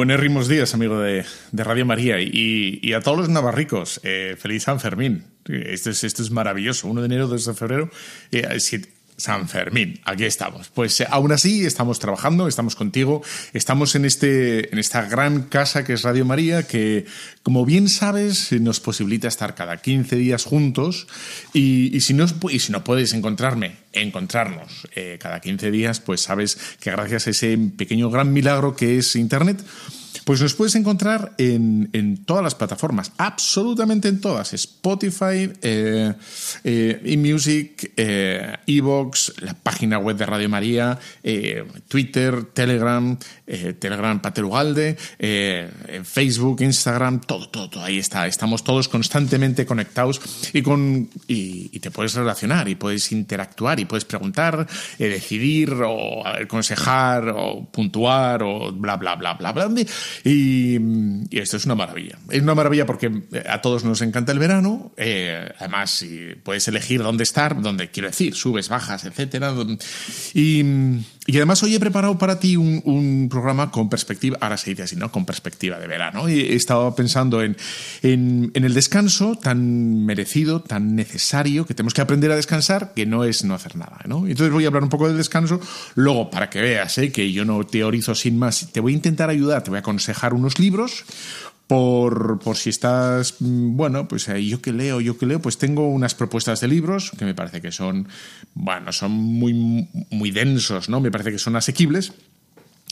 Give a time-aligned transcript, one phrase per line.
[0.00, 5.26] Buenos días, amigo de, Radio María, y, a todos los navarricos, eh, feliz San Fermín.
[5.44, 6.88] Esto es, esto es maravilloso.
[6.88, 7.90] 1 de enero, 2 de febrero,
[8.32, 8.46] eh,
[9.20, 10.70] San Fermín, aquí estamos.
[10.70, 13.22] Pues eh, aún así estamos trabajando, estamos contigo,
[13.52, 17.04] estamos en, este, en esta gran casa que es Radio María, que
[17.42, 21.06] como bien sabes nos posibilita estar cada 15 días juntos
[21.52, 26.58] y, si, no, y si no puedes encontrarme, encontrarnos eh, cada 15 días, pues sabes
[26.80, 29.62] que gracias a ese pequeño gran milagro que es Internet,
[30.30, 34.54] pues nos puedes encontrar en, todas las plataformas, absolutamente en todas.
[34.54, 36.14] Spotify, eh,
[36.62, 43.18] eh, eMusic, eh, Evox, la página web de Radio María, eh, Twitter, Telegram,
[43.80, 44.96] Telegram Paterugalde,
[46.04, 48.28] Facebook, Instagram, todo, todo, todo, ahí está.
[48.28, 50.20] Estamos todos constantemente conectados
[50.52, 57.30] y, con, y, te puedes relacionar y puedes interactuar y puedes preguntar, decidir o aconsejar
[57.30, 59.68] o puntuar o bla, bla, bla, bla, bla.
[60.24, 60.78] Y,
[61.30, 62.18] esto es una maravilla.
[62.30, 64.92] Es una maravilla porque eh, a todos nos encanta el verano.
[64.96, 69.54] Eh, además, si puedes elegir dónde estar, dónde quiero decir, subes, bajas, etcétera.
[70.34, 70.62] Y,
[71.28, 75.12] además hoy he preparado para ti un, programa con perspectiva, ahora se dice así, ¿no?
[75.12, 76.28] Con perspectiva de verano.
[76.28, 77.56] Y he estado pensando en,
[78.02, 83.24] en, el descanso tan merecido, tan necesario, que tenemos que aprender a descansar, que no
[83.24, 84.26] es no hacer nada, ¿no?
[84.26, 85.60] Entonces voy a hablar un poco del descanso.
[85.94, 87.12] Luego, para que veas ¿eh?
[87.12, 90.34] que yo no teorizo sin más, te voy a intentar ayudar, te voy a aconsejar
[90.34, 91.04] unos libros
[91.70, 95.56] por, por, si estás, mm, bueno, pues ahí yo que leo, yo que leo, pues
[95.56, 98.08] tengo unas propuestas de libros que me parece que son,
[98.54, 101.00] bueno, son muy, muy densos, ¿no?
[101.00, 102.12] Me parece que son asequibles.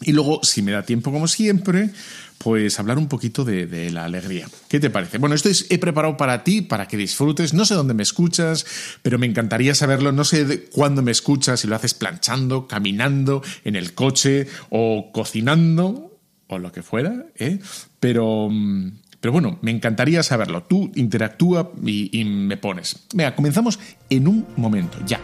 [0.02, 1.90] Y luego, si me da tiempo, como siempre,
[2.38, 4.48] pues hablar un poquito de, la alegría.
[4.68, 5.18] ¿Qué te parece?
[5.18, 7.54] Bueno, esto es, he preparado para ti, para que disfrutes.
[7.54, 8.64] No sé dónde me escuchas,
[9.02, 10.12] pero me encantaría saberlo.
[10.12, 16.17] No sé cuándo me escuchas, si lo haces planchando, caminando, en el coche o cocinando
[16.48, 17.58] o lo que fuera, ¿eh?
[18.00, 20.64] pero, mm, pero bueno, me encantaría saberlo.
[20.64, 23.06] Tú interactúa y, y me pones.
[23.14, 23.78] Venga, comenzamos
[24.10, 25.20] en un momento, ya.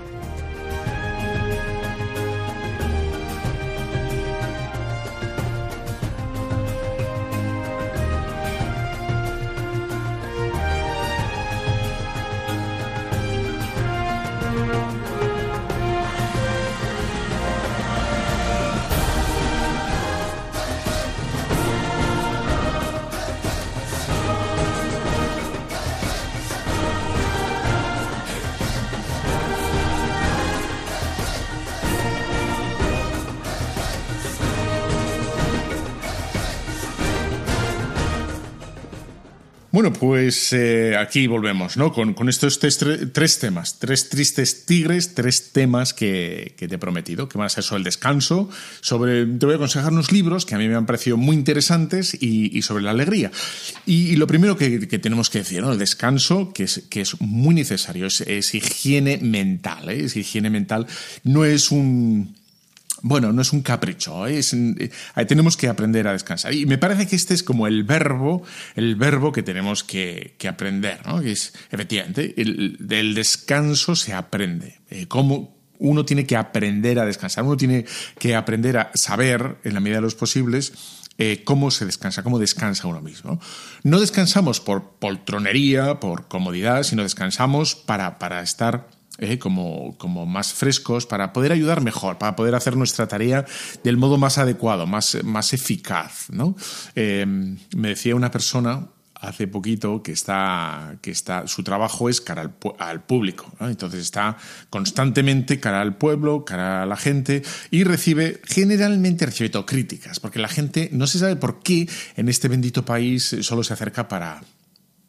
[40.25, 41.93] Pues eh, aquí volvemos, ¿no?
[41.93, 47.45] Con, estos tres, temas, tres tristes tigres, tres temas que, te he prometido, que van
[47.45, 48.49] a ser sobre el descanso,
[48.81, 52.17] sobre, te voy a aconsejar unos libros que a mí me han parecido muy interesantes
[52.19, 53.33] y, sobre la alegría.
[53.85, 55.73] Y, lo primero que, tenemos que decir, ¿no?
[55.73, 60.07] El descanso, que es, que es muy necesario, es, higiene mental, ¿eh?
[60.15, 60.87] Higiene mental,
[61.23, 62.35] no es un
[63.07, 64.41] bueno, no es un capricho, ¿eh?
[64.41, 66.55] eh, tenemos que aprender a descansar.
[66.55, 68.43] Y me parece que este es como el verbo,
[68.77, 71.21] el verbo que tenemos que, aprender, ¿no?
[71.21, 74.81] Que es, efectivamente, el, del descanso se aprende.
[74.89, 75.07] Eh,
[75.81, 77.85] uno tiene que aprender a descansar, uno tiene
[78.19, 80.73] que aprender a saber, en la medida de los posibles,
[81.45, 83.39] cómo se descansa, cómo descansa uno mismo.
[83.83, 88.89] No descansamos por poltronería, por comodidad, sino descansamos para, para estar
[89.19, 93.45] eh, como, como, más frescos, para poder ayudar mejor, para poder hacer nuestra tarea
[93.83, 96.31] del modo más adecuado, más, más eficaz.
[96.31, 96.57] ¿no?
[96.95, 98.89] Eh, me decía una persona
[99.25, 104.37] hace poquito que está, que está su trabajo es cara al, público, entonces está
[104.71, 110.49] constantemente cara al pueblo, cara a la gente y recibe, generalmente recibe críticas, porque la
[110.49, 114.43] gente no se sabe por qué en este bendito país solo se acerca para,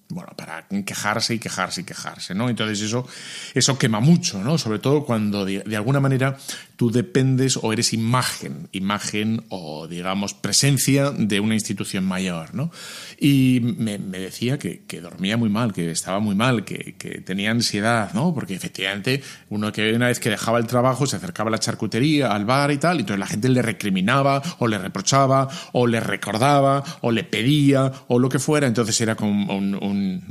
[0.09, 2.49] bueno, para quejarse y quejarse y quejarse, ¿no?
[2.49, 3.07] Entonces eso,
[3.53, 4.57] eso quema mucho, ¿no?
[4.57, 6.37] Sobre todo cuando de, alguna manera
[6.75, 12.71] tú dependes o eres imagen, imagen o digamos presencia de una institución mayor, ¿no?
[13.19, 16.95] Y me, decía que, dormía muy mal, que estaba muy mal, que,
[17.25, 18.33] tenía ansiedad, ¿no?
[18.33, 22.31] Porque efectivamente uno que una vez que dejaba el trabajo se acercaba a la charcutería,
[22.31, 25.99] al bar y tal, y entonces la gente le recriminaba o le reprochaba o le
[25.99, 30.23] recordaba o le pedía o lo que fuera, entonces era como un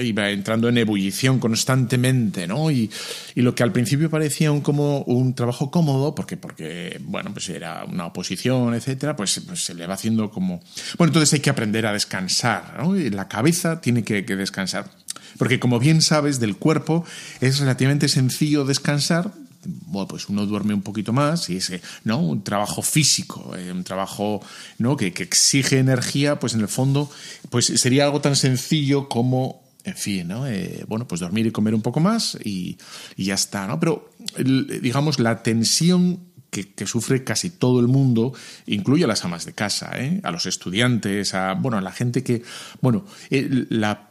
[0.00, 2.70] iba entrando en ebullición constantemente, ¿no?
[2.70, 2.90] Y,
[3.34, 7.84] lo que al principio parecía un, como un trabajo cómodo, porque, porque, bueno, pues era
[7.84, 10.60] una oposición, etcétera, pues, pues, se le va haciendo como...
[10.98, 14.90] Bueno, entonces hay que aprender a descansar, la cabeza tiene que, descansar.
[15.38, 17.04] Porque como bien sabes, del cuerpo
[17.40, 19.32] es relativamente sencillo descansar,
[19.64, 22.18] bueno, pues uno duerme un poquito más y ese, ¿no?
[22.18, 24.42] Un trabajo físico, eh, un trabajo,
[24.78, 24.96] ¿no?
[24.96, 27.10] Que, que, exige energía, pues en el fondo,
[27.48, 30.46] pues sería algo tan sencillo como, en fin, ¿no?
[30.46, 32.78] Eh, bueno, pues dormir y comer un poco más y,
[33.16, 33.80] ya está, ¿no?
[33.80, 38.34] Pero, digamos, la tensión que, sufre casi todo el mundo,
[38.66, 40.20] incluye a las amas de casa, ¿eh?
[40.22, 42.42] a los estudiantes, a, bueno, a la gente que,
[42.82, 43.68] bueno, el,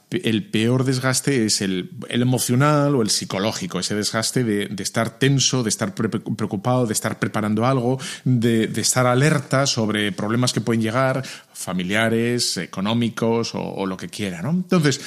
[0.09, 5.69] el peor desgaste es el, emocional o el psicológico, ese desgaste de, estar tenso, de
[5.69, 11.23] estar preocupado, de estar preparando algo, de, estar alerta sobre problemas que pueden llegar,
[11.53, 14.49] familiares, económicos o, o lo que quiera, ¿no?
[14.49, 14.99] Entonces,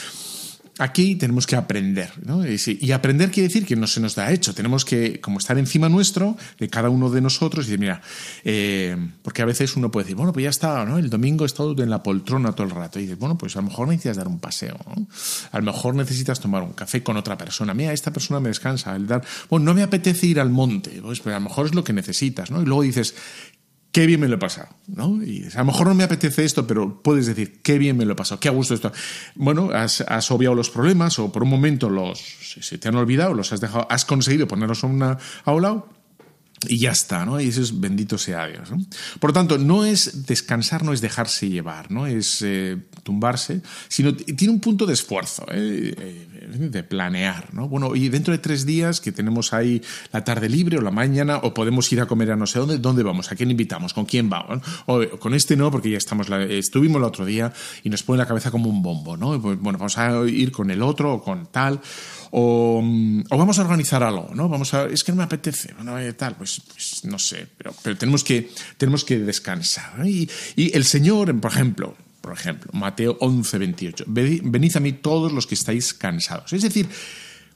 [0.78, 2.42] aquí tenemos que aprender, ¿no?
[2.46, 5.88] Y, aprender quiere decir que no se nos da hecho, tenemos que como estar encima
[5.88, 8.02] nuestro, de cada uno de nosotros, y decir, mira,
[8.44, 10.98] eh, porque a veces uno puede decir, bueno, pues ya está, ¿no?
[10.98, 13.60] El domingo he estado en la poltrona todo el rato, y dices, bueno, pues a
[13.60, 15.06] lo mejor necesitas dar un paseo, ¿no?
[15.52, 18.96] A lo mejor necesitas tomar un café con otra persona, mira, esta persona me descansa,
[18.96, 21.74] el dar, bueno, no me apetece ir al monte, pues, pues a lo mejor es
[21.74, 22.62] lo que necesitas, ¿no?
[22.62, 23.14] Y luego dices,
[23.94, 25.22] qué bien me lo he pasado, ¿no?
[25.22, 28.14] Y a lo mejor no me apetece esto, pero puedes decir, qué bien me lo
[28.14, 28.90] he pasado, qué a gusto esto.
[29.36, 30.00] Bueno, has,
[30.32, 33.86] obviado los problemas o por un momento los se te han olvidado, los has dejado,
[33.88, 35.88] has conseguido ponerlos una, a un lado
[36.68, 37.40] y ya está, ¿no?
[37.40, 38.70] Y eso es bendito sea Dios.
[38.70, 38.78] ¿no?
[39.20, 44.14] Por lo tanto, no es descansar, no es dejarse llevar, no es eh, tumbarse, sino
[44.14, 45.94] tiene un punto de esfuerzo, ¿eh?
[45.96, 47.68] Eh, de planear, ¿no?
[47.68, 51.38] Bueno, y dentro de tres días que tenemos ahí la tarde libre o la mañana,
[51.38, 53.32] o podemos ir a comer a no sé dónde, ¿dónde vamos?
[53.32, 53.94] ¿A quién invitamos?
[53.94, 54.60] ¿Con quién vamos?
[54.86, 57.52] O con este no, porque ya estamos, estuvimos el otro día
[57.82, 59.40] y nos pone la cabeza como un bombo, ¿no?
[59.40, 61.80] Pues, bueno, vamos a ir con el otro o con tal.
[62.36, 62.82] O,
[63.30, 64.48] vamos a organizar algo, ¿no?
[64.48, 67.96] Vamos a, es que no me apetece, bueno, tal, pues, pues, no sé, pero, pero
[67.96, 70.04] tenemos, que, tenemos que descansar.
[70.04, 75.30] Y, y el Señor, por ejemplo, por ejemplo, Mateo 11, 28, venid a mí todos
[75.30, 76.52] los que estáis cansados.
[76.52, 76.88] Es decir,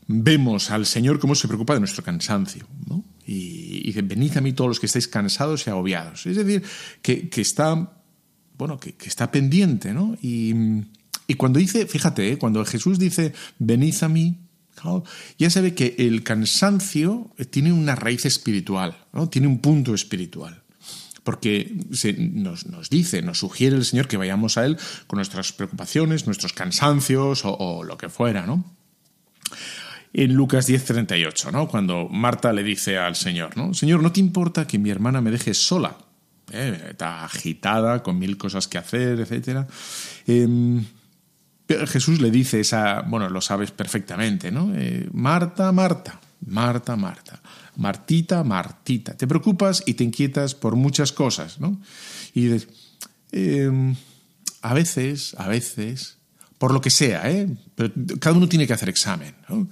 [0.07, 3.05] vemos al Señor cómo se preocupa de nuestro cansancio, ¿no?
[3.27, 6.25] Y, dice, venid a mí todos los que estáis cansados y agobiados.
[6.27, 6.63] Es decir,
[7.03, 7.99] que, que está,
[8.57, 10.17] bueno, que, que, está pendiente, ¿no?
[10.23, 10.55] Y,
[11.27, 12.39] y cuando dice, fíjate, ¿eh?
[12.39, 14.48] cuando Jesús dice, venid a mí,
[15.39, 19.29] ya sabe que el cansancio tiene una raíz espiritual, ¿no?
[19.29, 20.63] tiene un punto espiritual.
[21.25, 21.71] Porque
[22.17, 27.43] nos, dice, nos sugiere el Señor que vayamos a Él con nuestras preocupaciones, nuestros cansancios
[27.45, 28.65] o, lo que fuera, ¿no?
[30.15, 31.69] En Lucas 10:38, ¿no?
[31.69, 33.75] Cuando Marta le dice al Señor, ¿no?
[33.75, 35.99] Señor, ¿no te importa que mi hermana me deje sola?
[36.51, 39.69] Eh, está agitada, con mil cosas que hacer, etc.
[41.69, 44.73] Jesús le dice esa, bueno, lo sabes perfectamente, ¿no?
[44.75, 47.41] Eh, Marta, Marta, Marta, Marta,
[47.77, 49.17] Martita, Martita.
[49.17, 51.81] Te preocupas y te inquietas por muchas cosas, ¿no?
[52.35, 52.69] Y dices,
[53.33, 53.95] em,
[54.63, 56.19] a veces, a veces,
[56.59, 57.49] por lo que sea, ¿eh?
[57.75, 59.35] Pero cada uno tiene que hacer examen.
[59.49, 59.69] ¿no?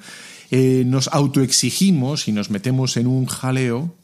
[0.51, 3.95] Eh, nos autoexigimos y nos metemos en un jaleo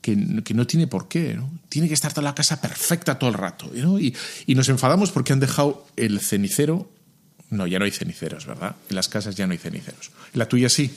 [0.00, 1.34] que, que, no tiene por qué.
[1.34, 1.48] ¿no?
[1.68, 3.70] Tiene que estar toda la casa perfecta todo el rato.
[3.74, 3.98] ¿no?
[3.98, 4.14] Y,
[4.46, 6.90] y, nos enfadamos porque han dejado el cenicero.
[7.50, 8.74] No, ya no hay ceniceros, ¿verdad?
[8.88, 10.10] En las casas ya no hay ceniceros.
[10.32, 10.90] En la tuya sí.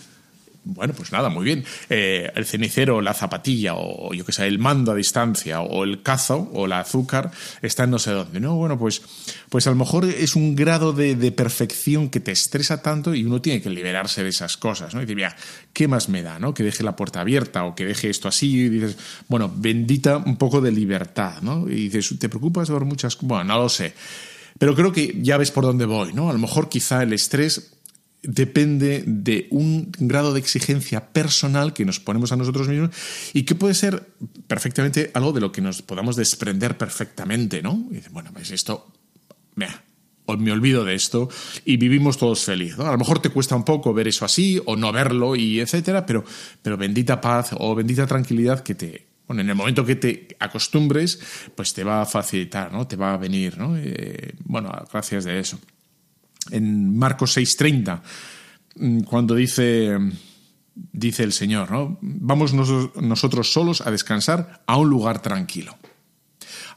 [0.66, 1.64] Bueno, pues nada, muy bien.
[1.90, 6.04] Eh, el cenicero, la zapatilla, o yo que sé, el mando a distancia, o el
[6.04, 8.40] cazo, o la azúcar, está en no sé dónde.
[8.40, 9.02] No, bueno, pues,
[9.50, 13.24] pues a lo mejor es un grado de, de perfección que te estresa tanto y
[13.24, 15.00] uno tiene que liberarse de esas cosas, ¿no?
[15.00, 15.36] Y decir, mira,
[15.72, 16.54] ¿qué más me da, no?
[16.54, 18.66] Que deje la puerta abierta o que deje esto así.
[18.66, 21.70] Y dices, bueno, bendita un poco de libertad, ¿no?
[21.70, 23.28] Y dices, ¿te preocupas por muchas cosas?
[23.28, 23.94] Bueno, no lo sé.
[24.58, 26.30] Pero creo que ya ves por dónde voy, ¿no?
[26.30, 27.74] A lo mejor quizá el estrés
[28.22, 32.90] depende de un grado de exigencia personal que nos ponemos a nosotros mismos
[33.34, 34.10] y que puede ser
[34.48, 37.88] perfectamente algo de lo que nos podamos desprender perfectamente, ¿no?
[37.92, 38.92] Y bueno, pues esto,
[39.56, 39.84] mira,
[40.38, 41.30] me olvido de esto
[41.66, 42.78] y vivimos todos felices.
[42.78, 42.86] ¿no?
[42.86, 46.06] A lo mejor te cuesta un poco ver eso así o no verlo y etcétera,
[46.06, 46.24] pero,
[46.62, 51.22] pero bendita paz o bendita tranquilidad que te, bueno, en el momento que te acostumbres,
[51.56, 52.86] pues te va a facilitar, ¿no?
[52.86, 53.78] Te va a venir, ¿no?
[53.78, 55.58] Eh, bueno, gracias de eso
[56.52, 58.02] en Marcos 6:30,
[58.76, 59.98] mm, cuando dice,
[60.76, 61.98] dice el Señor, ¿no?
[62.02, 65.78] vamos nosotros solos a descansar a un lugar tranquilo,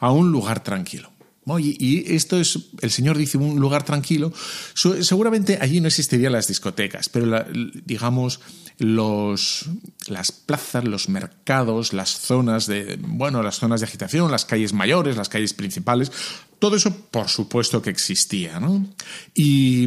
[0.00, 1.11] a un lugar tranquilo.
[1.59, 4.32] Y esto es, el Señor dice, un lugar tranquilo.
[4.75, 7.44] Seguramente allí no existirían las discotecas, pero la,
[7.85, 8.40] digamos,
[8.79, 9.67] los,
[10.09, 15.17] las plazas, los mercados, las zonas de, bueno, las zonas de agitación, las calles mayores,
[15.17, 16.11] las calles principales,
[16.59, 18.87] todo eso, por supuesto que existía, ¿no?
[19.35, 19.85] Y,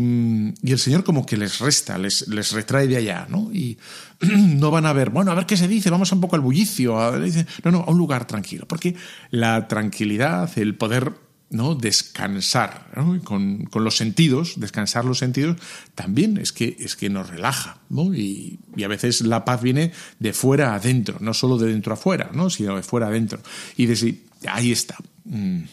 [0.62, 3.50] y el Señor como que les resta, les, les retrae de allá, ¿no?
[3.54, 3.77] Y
[4.20, 7.00] no van a ver, bueno, a ver qué se dice, vamos un poco al bullicio,
[7.00, 7.18] a,
[7.63, 8.96] no, no, a un lugar tranquilo, porque
[9.32, 11.75] la tranquilidad, el poder ¿no?
[11.75, 12.91] descansar.
[13.23, 15.57] Con, con, los sentidos, descansar los sentidos,
[15.93, 17.77] también es que, es que nos relaja.
[17.89, 18.13] ¿no?
[18.13, 21.97] Y, y, a veces la paz viene de fuera adentro, no solo de dentro a
[21.97, 22.49] fuera, ¿no?
[22.49, 23.39] sino de fuera adentro.
[23.77, 24.97] Y decir, ahí está.
[25.25, 25.63] Mm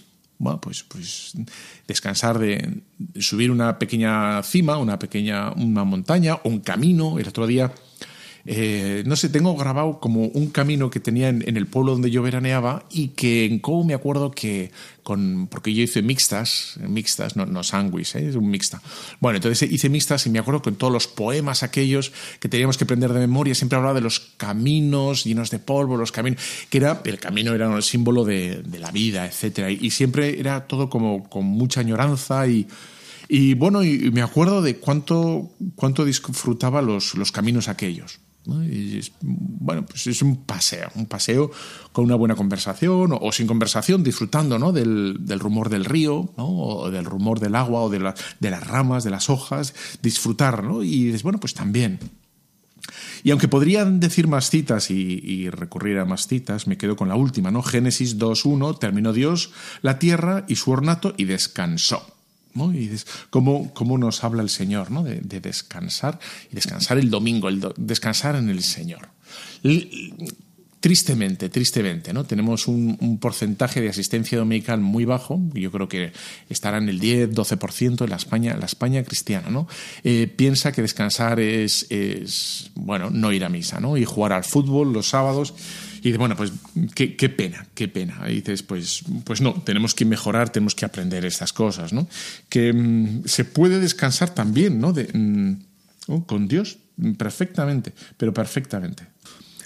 [0.42, 1.34] bueno, pues, pues
[1.86, 2.80] descansar de
[3.20, 7.20] subir una pequeña cima, una pequeña una montaña un camino.
[7.20, 7.72] El otro día
[8.44, 12.22] eh, no sé, tengo grabado como un camino que tenía en, el pueblo donde yo
[12.22, 14.72] veraneaba y que en Cobo me acuerdo que
[15.04, 18.28] con, porque yo hice mixtas, mixtas, no, no sándwich, ¿eh?
[18.28, 18.82] es un mixta.
[19.20, 22.84] Bueno, entonces hice mixtas y me acuerdo con todos los poemas aquellos que teníamos que
[22.84, 27.00] aprender de memoria, siempre hablaba de los caminos llenos de polvo, los caminos, que era,
[27.04, 31.28] el camino era el símbolo de, la vida, etcétera, y, y siempre era todo como
[31.28, 32.66] con mucha añoranza y,
[33.28, 38.20] y bueno, y me acuerdo de cuánto, cuánto disfrutaba los, los caminos aquellos.
[38.44, 41.50] Y es, bueno, pues es un paseo, un paseo
[41.92, 44.72] con una buena conversación o, sin conversación, disfrutando ¿no?
[44.72, 49.04] del, del, rumor del río, o del rumor del agua o de, de las ramas,
[49.04, 50.82] de las hojas, disfrutar, ¿no?
[50.82, 52.00] Y dices, bueno, pues también.
[53.22, 57.08] Y aunque podrían decir más citas y, y, recurrir a más citas, me quedo con
[57.08, 57.62] la última, ¿no?
[57.62, 62.21] Génesis 2.1, terminó Dios la tierra y su ornato y descansó.
[62.54, 62.72] ¿No?
[63.30, 65.02] ¿cómo, ¿cómo, nos habla el Señor ¿no?
[65.02, 66.18] de, de, descansar
[66.50, 69.08] y descansar el domingo, el do, descansar en el Señor?
[70.82, 72.24] Tristemente, tristemente, ¿no?
[72.24, 76.12] Tenemos un, porcentaje de asistencia dominical muy bajo, yo creo que
[76.48, 79.68] estará en el 10, 12% en la España, la España cristiana, ¿no?
[80.02, 83.96] Eh, piensa que descansar es, es, bueno, no ir a misa, ¿no?
[83.96, 85.54] Y jugar al fútbol los sábados.
[86.02, 86.52] Y dices, bueno, pues
[86.96, 88.28] qué, pena, qué pena.
[88.28, 92.08] Y dices, pues, pues no, tenemos que mejorar, tenemos que aprender estas cosas, ¿no?
[92.48, 94.92] Que mmm, se puede descansar también, ¿no?
[94.92, 95.52] Mmm,
[96.08, 96.78] oh, con Dios,
[97.16, 99.06] perfectamente, pero perfectamente.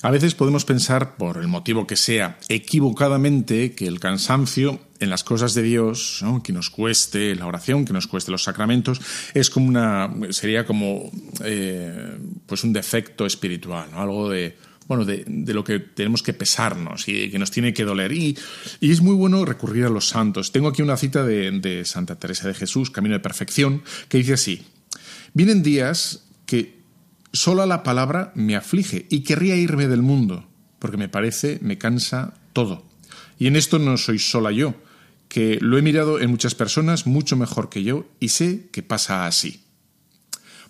[0.03, 5.25] A veces podemos pensar, por el motivo que sea, equivocadamente, que el cansancio en las
[5.25, 9.01] cosas de Dios, que nos cueste la oración, que nos cueste los sacramentos,
[9.33, 11.11] es como una, sería como
[11.43, 14.03] eh, pues un defecto espiritual, ¿no?
[14.03, 14.57] algo de,
[14.89, 18.13] bueno, de, lo que tenemos que pesarnos y que nos tiene que doler.
[18.13, 18.37] Y,
[18.81, 20.53] y, es muy bueno recurrir a los santos.
[20.53, 24.35] Tengo aquí una cita de, de Santa Teresa de Jesús, Camino de Perfección, que dice
[24.35, 24.67] así,
[25.35, 26.77] vienen días que
[27.33, 30.47] sola la palabra me aflige y querría irme del mundo,
[30.79, 32.85] porque me parece, me cansa todo.
[33.39, 34.75] Y en esto no soy sola yo,
[35.29, 39.27] que lo he mirado en muchas personas mucho mejor que yo y sé que pasa
[39.27, 39.63] así.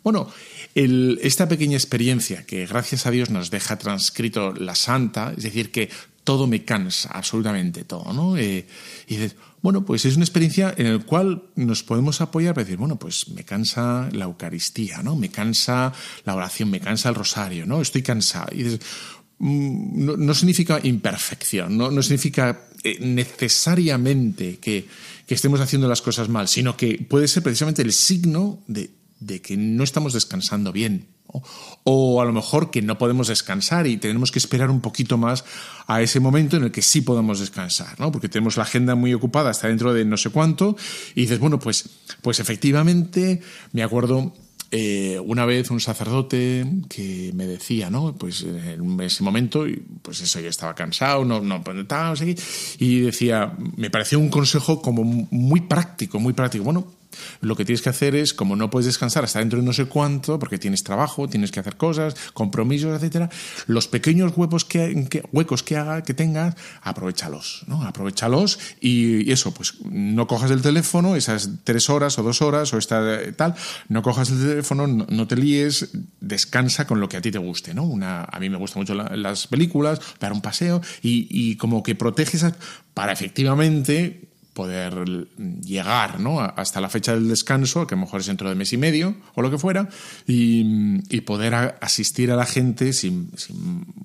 [0.02, 0.30] Bueno,
[0.76, 5.88] esta pequeña experiencia que gracias a Dios nos deja transcrito la santa, es decir, que
[6.22, 8.36] todo me cansa, absolutamente todo, ¿no?
[8.36, 8.66] Eh,
[9.06, 12.78] y dices, bueno, pues es una experiencia en la cual nos podemos apoyar para decir,
[12.78, 15.16] bueno, pues me cansa la Eucaristía, ¿no?
[15.16, 15.92] Me cansa
[16.24, 17.80] la oración, me cansa el rosario, ¿no?
[17.80, 18.48] Estoy cansado.
[18.52, 18.80] Y dices,
[19.38, 24.86] mm, no, significa imperfección, no, significa eh, necesariamente que,
[25.28, 29.56] estemos haciendo las cosas mal, sino que puede ser precisamente el signo de, de que
[29.56, 31.08] no estamos descansando bien.
[31.84, 35.44] O a lo mejor que no podemos descansar y tenemos que esperar un poquito más
[35.86, 38.12] a ese momento en el que sí podemos descansar, ¿no?
[38.12, 40.76] Porque tenemos la agenda muy ocupada hasta dentro de no sé cuánto
[41.14, 41.90] y dices, bueno, pues,
[42.22, 43.42] pues efectivamente
[43.72, 44.32] me acuerdo
[44.72, 48.14] eh, una vez un sacerdote que me decía, ¿no?
[48.16, 49.64] Pues en ese momento,
[50.02, 51.76] pues eso, yo estaba cansado, no, no, pues,
[52.78, 56.64] y decía, me pareció un consejo como muy práctico, muy práctico.
[56.64, 56.86] Bueno,
[57.40, 59.86] lo que tienes que hacer es, como no puedes descansar hasta dentro de no sé
[59.86, 63.30] cuánto, porque tienes trabajo, tienes que hacer cosas, compromisos, etcétera,
[63.66, 67.82] los pequeños huecos que, huecos que, haga, que tengas, aprovechalos, ¿no?
[67.82, 72.78] Aprovechalos y, eso, pues no cojas el teléfono esas tres horas o dos horas o
[72.78, 73.54] esta tal,
[73.88, 77.74] no cojas el teléfono, no, te líes, descansa con lo que a ti te guste,
[77.74, 77.84] ¿no?
[77.84, 81.94] Una, a mí me gustan mucho las películas, dar un paseo y, y como que
[81.94, 82.46] proteges
[82.94, 85.28] para efectivamente poder
[85.62, 86.40] llegar ¿no?
[86.40, 89.14] hasta la fecha del descanso, que a lo mejor es dentro de mes y medio
[89.34, 89.88] o lo que fuera,
[90.26, 93.30] y, poder asistir a la gente sin,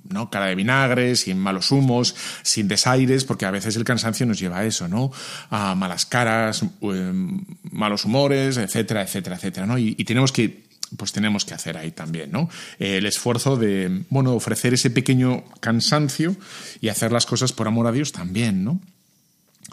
[0.10, 0.30] ¿no?
[0.30, 4.60] cara de vinagre, sin malos humos, sin desaires, porque a veces el cansancio nos lleva
[4.60, 5.12] a eso, ¿no?
[5.52, 9.66] a malas caras, em, malos humores, etcétera, etcétera, etcétera.
[9.68, 9.78] ¿no?
[9.78, 12.50] Y, y tenemos que pues tenemos que hacer ahí también, ¿no?
[12.78, 16.36] El esfuerzo de, bueno, ofrecer ese pequeño cansancio
[16.82, 18.82] y hacer las cosas por amor a Dios también, ¿no?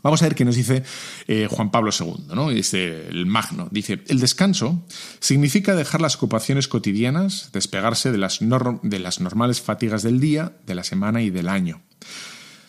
[0.03, 0.85] Vamos a ver qué nos dice
[1.27, 2.51] eh, Juan Pablo II, ¿no?
[2.51, 3.69] Dice el Magno.
[3.71, 4.85] Dice, el descanso
[5.19, 10.75] significa dejar las ocupaciones cotidianas, despegarse de las, de las normales fatigas del día, de
[10.75, 11.81] la semana y del año.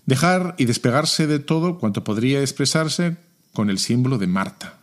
[0.05, 3.17] Dejar y despegarse de todo cuanto podría expresarse
[3.53, 4.79] con el símbolo de Marta.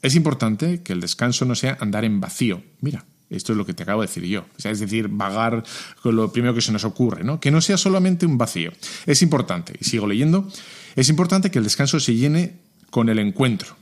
[0.00, 2.62] Es importante que el descanso no sea andar en vacío.
[2.80, 4.46] Mira, esto es lo que te acabo de decir yo.
[4.62, 5.62] es decir, vagar
[6.02, 7.40] con lo primero que se nos ocurre, ¿no?
[7.40, 8.72] Que no sea solamente un vacío.
[9.06, 10.48] Es importante, y sigo leyendo,
[10.96, 13.76] es importante que el descanso se llene con el encuentro.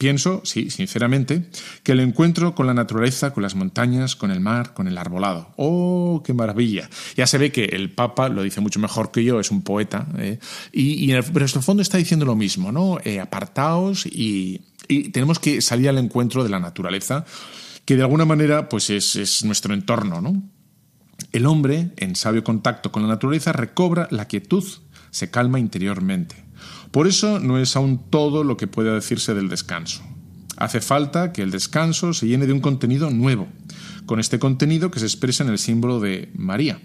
[0.00, 1.50] Pienso, sí, sinceramente,
[1.82, 5.52] que el encuentro con la naturaleza, con las montañas, con el mar, con el arbolado.
[5.56, 6.88] ¡Oh, qué maravilla!
[7.16, 10.08] Ya se ve que el Papa lo dice mucho mejor que yo, es un poeta,
[10.16, 10.38] ¿eh?
[10.72, 12.98] y, en el, pero en el fondo está diciendo lo mismo, ¿no?
[13.04, 14.62] Eh, apartaos y,
[15.12, 17.26] tenemos que salir al encuentro de la naturaleza,
[17.84, 20.42] que de alguna manera pues es, es nuestro entorno, ¿no?
[21.32, 24.64] El hombre, en sabio contacto con la naturaleza, recobra la quietud
[25.10, 26.36] se calma interiormente.
[26.90, 30.02] Por eso no es aún todo lo que puede decirse del descanso.
[30.56, 33.48] Hace falta que el descanso se llene de un contenido nuevo,
[34.06, 36.80] con este contenido que se expresa en el símbolo de María.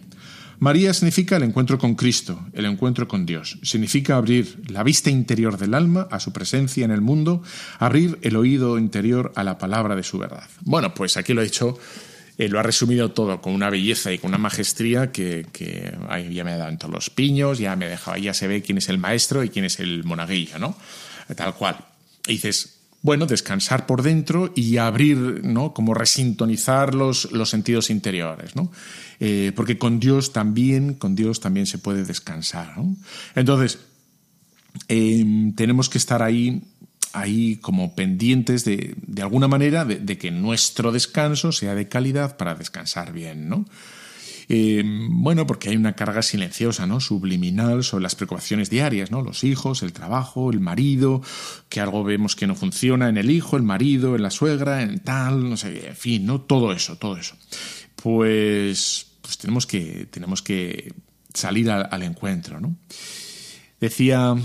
[0.59, 3.59] María significa el encuentro con Cristo, el encuentro con Dios.
[3.63, 7.43] Significa abrir la vista interior del alma a su presencia en el mundo,
[7.79, 10.47] abrir el oído interior a la palabra de su verdad.
[10.61, 11.77] Bueno, pues aquí lo he hecho
[12.37, 15.45] eh, lo ha resumido todo con una belleza y con una majestría que,
[16.31, 18.89] ya me ha dado todos los piños, ya me dejaba, ya se ve quién es
[18.89, 20.77] el maestro y quién es el monaguillo, ¿no?
[21.35, 21.77] Tal cual.
[22.27, 25.75] Y dices, bueno, descansar por dentro y abrir, ¿no?
[25.75, 28.71] Como resintonizar los, los sentidos interiores, ¿no?
[29.19, 32.73] Eh, porque con Dios también, con Dios también se puede descansar.
[33.35, 33.77] Entonces,
[34.87, 36.63] em, tenemos que estar ahí
[37.15, 42.55] ahí como pendientes de, de alguna manera de, que nuestro descanso sea de calidad para
[42.55, 43.65] descansar bien, ¿no?
[44.47, 46.99] Eh, bueno, porque hay una carga silenciosa, ¿no?
[46.99, 49.23] Subliminal sobre las preocupaciones diarias, ¿no?
[49.23, 51.23] Los hijos, el trabajo, el marido,
[51.67, 54.99] que algo vemos que no funciona en el hijo, el marido, en la suegra, en
[54.99, 56.41] tal, no sé, en fin, ¿no?
[56.41, 57.35] Todo eso, todo eso.
[57.95, 60.93] Pues, pues tenemos que, tenemos que
[61.33, 62.75] salir al, al encuentro, ¿no?
[63.79, 64.35] Decía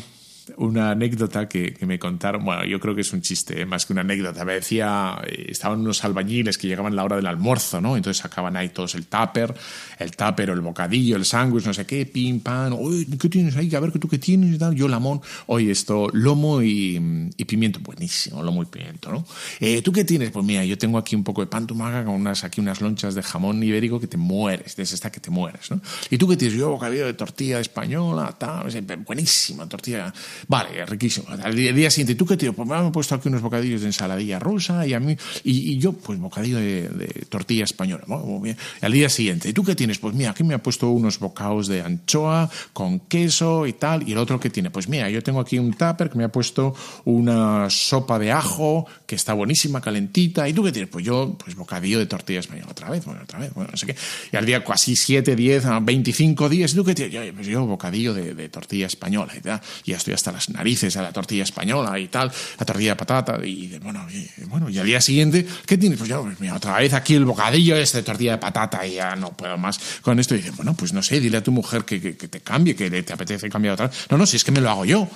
[0.56, 3.66] una anécdota que, me contaron, bueno, yo creo que es un chiste, ¿eh?
[3.66, 4.44] más que una anécdota.
[4.44, 7.96] Me decía, eh, estaban unos albañiles que llegaban la hora del almuerzo, ¿no?
[7.96, 9.54] Entonces sacaban ahí todos el tupper,
[9.98, 12.76] el tupper, el bocadillo, el sándwich, no sé qué, pim, pam,
[13.18, 13.74] ¿qué tienes ahí?
[13.74, 14.58] A ver, ¿tú qué tienes?
[14.74, 19.26] Yo lamón, oye, esto, lomo y, pimiento, buenísimo, lomo y pimiento, ¿no?
[19.58, 20.30] Eh, ¿Tú qué tienes?
[20.30, 23.14] Pues mira, yo tengo aquí un poco de pan tumaga con unas, aquí unas lonchas
[23.14, 25.80] de jamón ibérico que te mueres, de esta que te mueres, ¿no?
[26.10, 26.56] ¿Y tú qué tienes?
[26.56, 28.70] Yo bocadillo de tortilla española, tal,
[29.06, 30.12] buenísima tortilla
[30.48, 31.26] Vale, riquísimo.
[31.42, 32.52] Al día, siguiente, ¿tú qué tío?
[32.52, 35.92] Pues me han puesto aquí unos bocadillos de ensaladilla rusa y a mí, y, yo,
[35.92, 38.04] pues bocadillo de, tortilla española.
[38.06, 38.56] Muy.
[38.80, 39.98] Al día siguiente, ¿y tú qué tienes?
[39.98, 44.08] Pues mira, aquí me ha puesto unos bocados de anchoa con queso y tal.
[44.08, 46.32] Y el otro que tiene, pues mira, yo tengo aquí un tupper que me ha
[46.32, 46.74] puesto
[47.04, 50.48] una sopa de ajo que está buenísima, calentita.
[50.48, 50.90] ¿Y tú qué tienes?
[50.90, 52.68] Pues yo, pues bocadillo de tortilla española.
[52.70, 53.96] Otra vez, bueno, otra vez, bueno, no sé qué.
[54.32, 57.14] Y al día casi 7, 10, 25 días, ¿y tú qué tienes?
[57.14, 61.02] Yo, pues yo bocadillo de, tortilla española y ya estoy hasta hasta las narices a
[61.02, 64.86] la tortilla española y tal, la tortilla de patata, y bueno, y, bueno, y al
[64.86, 65.98] día siguiente, ¿qué tienes?
[65.98, 69.16] Pues ya, mira, otra vez aquí el bocadillo este de tortilla de patata y ya
[69.16, 70.34] no puedo más con esto.
[70.34, 73.02] Y dice, bueno, pues no sé, dile a tu mujer que, que, te cambie, que
[73.02, 74.06] te apetece cambiar otra vez.
[74.10, 75.08] No, no, si es que me lo hago yo.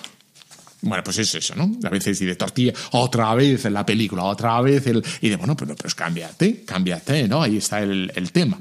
[0.82, 1.78] Bueno, pues es eso, ¿no?
[1.82, 5.02] A veces dice tortilla, otra vez en la película, otra vez el...
[5.22, 7.42] Y de, bueno, pero, pues cámbiate, cámbiate, ¿no?
[7.42, 8.60] Ahí está el, tema.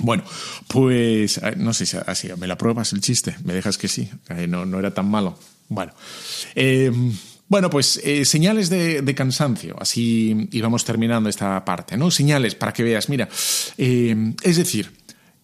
[0.00, 0.22] Bueno,
[0.68, 3.36] pues eh, no sé si así, ¿me la pruebas el chiste?
[3.44, 4.10] ¿Me dejas que sí?
[4.48, 5.38] No, no era tan malo.
[5.70, 5.92] Bueno,
[6.56, 6.90] eh,
[7.48, 12.10] bueno pues eh, señales de, de, cansancio, así íbamos terminando esta parte, ¿no?
[12.10, 13.28] Señales para que veas, mira,
[13.78, 14.90] eh, es decir,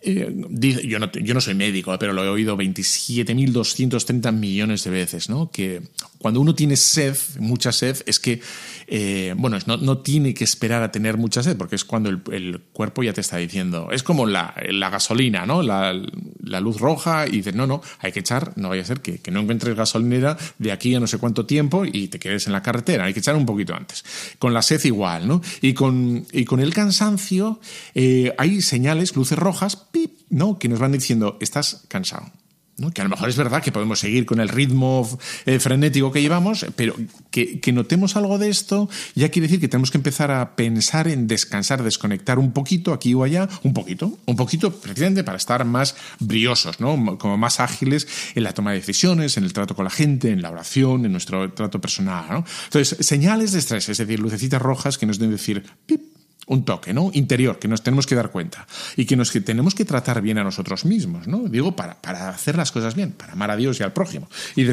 [0.02, 5.50] yo, no, yo no soy médico, pero lo he oído 27.230 millones de veces, ¿no?
[5.52, 5.82] Que
[6.26, 8.40] cuando uno tiene sed, mucha sed, es que,
[8.88, 12.62] eh, bueno, no, no, tiene que esperar a tener mucha sed, porque es cuando el,
[12.72, 14.52] cuerpo ya te está diciendo, es como la,
[14.90, 15.62] gasolina, ¿no?
[15.62, 15.94] La,
[16.42, 19.18] la, luz roja y dices, no, no, hay que echar, no vaya a ser que,
[19.18, 22.52] que, no encuentres gasolinera de aquí a no sé cuánto tiempo y te quedes en
[22.52, 24.04] la carretera, hay que echar un poquito antes.
[24.40, 25.42] Con la sed igual, ¿no?
[25.60, 27.60] Y con, y con el cansancio
[27.94, 30.58] eh, hay señales, luces rojas, pip, ¿no?
[30.58, 32.32] Que nos van diciendo, estás cansado.
[32.78, 32.90] ¿No?
[32.90, 35.08] Que a lo mejor es verdad que podemos seguir con el ritmo
[35.46, 36.94] eh, frenético que llevamos, pero
[37.30, 41.26] que, notemos algo de esto ya quiere decir que tenemos que empezar a pensar en
[41.26, 45.96] descansar, desconectar un poquito aquí o allá, un poquito, un poquito precisamente para estar más
[46.20, 47.18] briosos, ¿no?
[47.18, 50.42] como más ágiles en la toma de decisiones, en el trato con la gente, en
[50.42, 52.24] la oración, en nuestro trato personal.
[52.30, 52.44] ¿no?
[52.64, 56.15] Entonces, señales de estrés, es decir, lucecitas rojas que nos deben decir, pip,
[56.46, 57.10] un toque, ¿no?
[57.12, 60.38] Interior, que nos tenemos que dar cuenta y que nos que tenemos que tratar bien
[60.38, 61.48] a nosotros mismos, ¿no?
[61.48, 64.28] Digo, para, para hacer las cosas bien, para amar a Dios y al prójimo.
[64.54, 64.66] Y,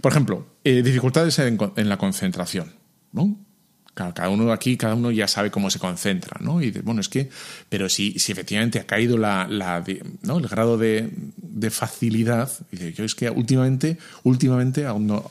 [0.00, 2.72] por ejemplo, eh, dificultades en, la concentración,
[3.12, 3.36] ¿no?
[3.94, 6.62] Cada uno aquí, cada uno ya sabe cómo se concentra, ¿no?
[6.62, 7.28] Y de, bueno, es que,
[7.68, 9.84] pero si, si efectivamente ha caído la, la
[10.22, 10.38] ¿no?
[10.38, 15.30] el grado de, de facilidad, y de, yo es que últimamente, últimamente aún no,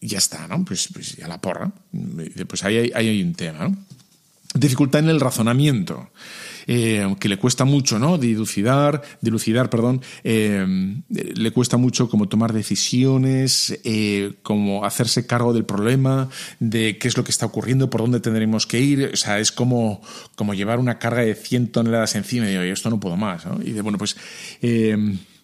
[0.00, 0.64] ya está, ¿no?
[0.64, 1.70] Pues, pues ya la porra.
[2.48, 3.76] Pues ahí hay, ahí hay un tema, ¿no?
[4.54, 6.10] Dificultad en el razonamiento.
[6.68, 8.18] Eh, que le cuesta mucho, ¿no?
[8.18, 10.66] Dilucidar, dilucidar, perdón, eh,
[11.08, 16.28] le cuesta mucho como tomar decisiones, eh, como hacerse cargo del problema,
[16.58, 19.10] de qué es lo que está ocurriendo, por dónde tendremos que ir.
[19.12, 20.02] O sea, es como,
[20.34, 23.60] como llevar una carga de 100 toneladas encima y digo, esto no puedo más, ¿no?
[23.62, 24.16] Y de, bueno, pues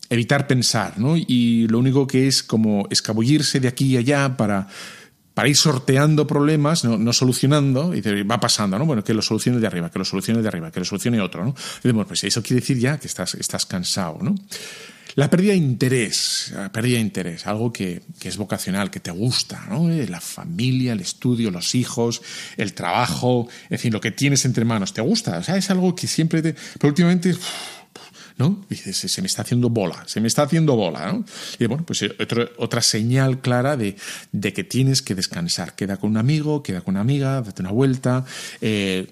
[0.09, 1.17] evitar pensar, ¿no?
[1.17, 4.69] Y lo único que es como escabullirse de aquí y allá para,
[5.35, 8.87] para ir sorteando problemas, no, no solucionando, y va pasando, ¿no?
[8.87, 11.45] Bueno, que lo solucione de arriba, que lo solucione de arriba, que lo solucione otro,
[11.45, 11.55] ¿no?
[11.83, 14.35] Y bueno, pues eso quiere decir ya que estás, estás cansado, ¿no?
[15.15, 19.11] La pérdida de interés, la pérdida de interés, algo que, que es vocacional, que te
[19.11, 19.91] gusta, ¿no?
[19.91, 22.23] Eh, la familia, el estudio, los hijos,
[22.57, 25.39] el trabajo, en fin, lo que tienes entre manos, ¿te gusta?
[25.39, 26.55] O sea, es algo que siempre te...
[26.79, 27.35] Pero últimamente...
[28.39, 28.65] ¿no?
[28.69, 31.25] Dices, se me está haciendo bola, se me está haciendo bola, ¿no?
[31.59, 33.97] Y bueno, pues eh, otro, otra señal clara de,
[34.33, 35.75] de, que tienes que descansar.
[35.75, 38.25] Queda con un amigo, queda con una amiga, date una vuelta.
[38.61, 39.07] Eh,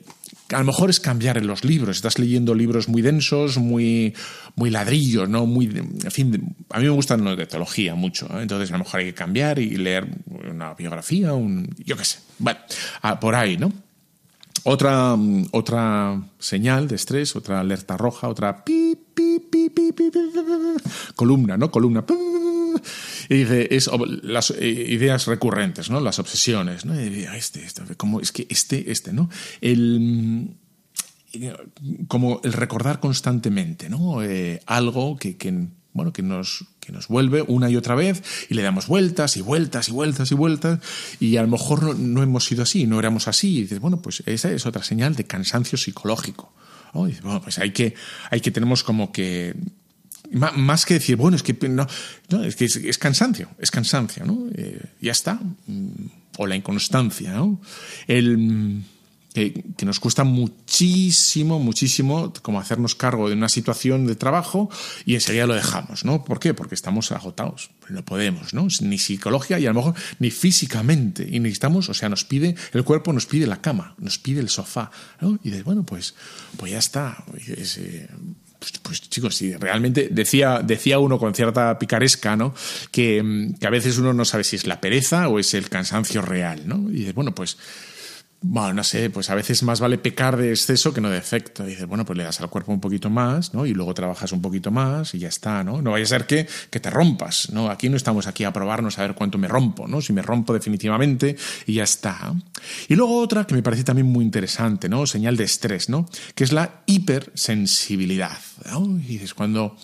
[0.52, 1.96] a lo mejor es cambiar en los libros.
[1.96, 4.14] Estás leyendo libros muy densos, muy,
[4.56, 5.46] muy ladrillos, ¿no?
[5.46, 8.26] Muy, en fin, a mí me gustan los de teología mucho.
[8.26, 8.42] ¿eh?
[8.42, 10.08] Entonces, a lo mejor hay que cambiar y leer
[10.50, 12.18] una biografía, un, yo qué sé.
[12.38, 12.60] Bueno,
[13.20, 13.72] por ahí, ¿no?
[14.64, 15.16] Otra,
[15.52, 18.98] otra señal de estrés, otra alerta roja, otra pi,
[21.14, 21.70] columna, ¿no?
[21.70, 22.04] Columna.
[23.28, 23.90] Y dice, es
[24.22, 26.00] las ideas recurrentes, ¿no?
[26.00, 27.00] Las obsesiones, ¿no?
[27.00, 29.28] Y este, este, como es que este, este, ¿no?
[29.60, 30.56] El
[32.08, 34.22] como el recordar constantemente, ¿no?
[34.22, 38.54] Eh, algo que, que, bueno, que nos, que nos vuelve una y otra vez y
[38.54, 40.80] le damos vueltas y vueltas y vueltas y vueltas
[41.20, 43.58] y a lo mejor no, no hemos sido así, no éramos así.
[43.58, 46.52] Y dices, bueno, pues esa es otra señal de cansancio psicológico.
[46.92, 47.94] Bueno, pues hay que,
[48.30, 49.54] hay que tenemos como que
[50.32, 51.86] más que decir, bueno, es que no,
[52.30, 54.46] no es que es, cansancio, es cansancio, ¿no?
[54.54, 55.40] Eh, ya está.
[56.38, 57.60] O la inconstancia, ¿no?
[58.06, 58.82] El
[59.32, 64.70] que, nos cuesta muchísimo, muchísimo como hacernos cargo de una situación de trabajo
[65.04, 66.24] y enseguida lo dejamos, ¿no?
[66.24, 66.54] ¿Por qué?
[66.54, 68.66] Porque estamos agotados, no podemos, ¿no?
[68.80, 72.84] Ni psicología y a lo mejor ni físicamente y necesitamos, o sea, nos pide, el
[72.84, 74.90] cuerpo nos pide la cama, nos pide el sofá.
[75.42, 76.14] Y de, bueno, pues,
[76.56, 77.24] pues ya está.
[77.46, 78.08] Es, eh,
[78.58, 82.54] pues, pues, chicos, sí, realmente decía, decía uno con cierta picaresca, ¿no?
[82.90, 86.20] Que, que a veces uno no sabe si es la pereza o es el cansancio
[86.20, 86.90] real, ¿no?
[86.90, 87.56] Y de, bueno, pues
[88.42, 91.64] bueno, no sé, pues a veces más vale pecar de exceso que no de efecto.
[91.64, 93.66] dices, bueno, pues le das al cuerpo un poquito más, ¿no?
[93.66, 95.82] Y luego trabajas un poquito más y ya está, ¿no?
[95.82, 97.70] No vaya a ser que, que te rompas, ¿no?
[97.70, 100.00] Aquí no estamos aquí a probarnos a ver cuánto me rompo, ¿no?
[100.00, 102.34] Si me rompo definitivamente y ya está.
[102.88, 105.06] Y luego otra que me parece también muy interesante, ¿no?
[105.06, 106.08] Señal de estrés, ¿no?
[106.34, 108.38] Que es la hipersensibilidad,
[108.70, 108.86] ¿no?
[109.00, 109.76] Y dices, cuando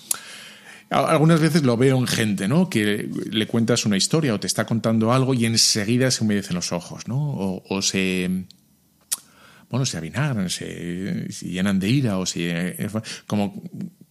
[0.91, 2.71] algunas veces lo veo en gente, ¿no?
[2.71, 6.73] Que le cuentas una historia o te está contando algo y enseguida se humedecen los
[6.73, 7.63] ojos, ¿no?
[7.69, 8.45] O, se.
[9.69, 12.89] Bueno, se avinagran, se, llenan de ira o se.
[13.27, 13.63] Como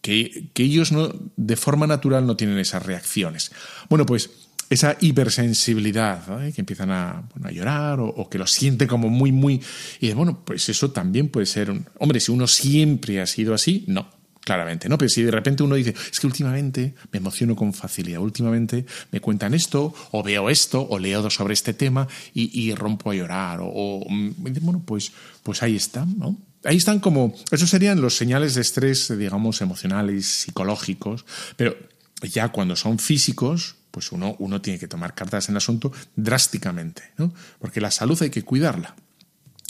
[0.02, 3.52] que, ellos no, de forma natural no tienen esas reacciones.
[3.90, 4.30] Bueno, pues
[4.70, 9.62] esa hipersensibilidad, que empiezan a, a llorar o, que lo sienten como muy, muy...
[10.02, 11.72] Y bueno, pues eso también puede ser...
[11.72, 14.10] Un, hombre, si uno siempre ha sido así, no,
[14.46, 14.98] claramente, ¿no?
[14.98, 19.20] Pero si de repente uno dice, es que últimamente me emociono con facilidad, últimamente me
[19.20, 24.06] cuentan esto, o veo esto, o leo sobre este tema y, rompo a llorar, o,
[24.08, 26.38] mm, bueno, pues, pues ahí está, ¿no?
[26.64, 31.26] Ahí están como, esos serían los señales de estrés, digamos, emocionales, psicológicos,
[31.58, 31.76] pero
[32.22, 37.04] ya cuando son físicos, pues uno, uno tiene que tomar cartas en el asunto drásticamente,
[37.18, 37.34] ¿no?
[37.60, 38.96] Porque la salud hay que cuidarla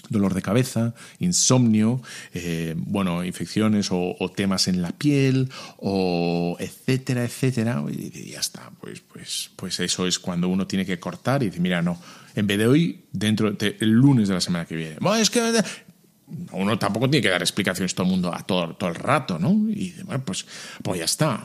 [0.10, 2.02] dolor de cabeza, insomnio,
[2.34, 8.72] eh, bueno, infecciones o, temas en la piel, o etcétera, etcétera, y, ya está.
[8.82, 12.00] Pues, pues, pues eso es cuando uno tiene que cortar y decir, mira, no,
[12.36, 14.98] en vez de hoy, dentro del el lunes de la semana que viene.
[15.00, 15.42] Bueno, es que
[16.52, 19.52] uno tampoco tiene que dar explicaciones todo el mundo a todo, todo el rato, ¿no?
[19.70, 20.46] Y bueno, pues,
[20.82, 21.44] pues ya está.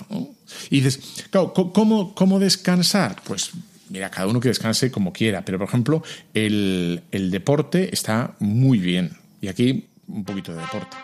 [0.71, 3.17] Y dices, claro, ¿cómo, ¿cómo descansar?
[3.25, 3.51] Pues
[3.91, 6.03] mira, cada uno que descanse como quiera, pero por ejemplo,
[6.35, 9.19] el, el deporte está muy bien.
[9.41, 10.97] Y aquí un poquito de deporte.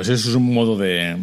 [0.00, 1.14] Pues eso es un modo de,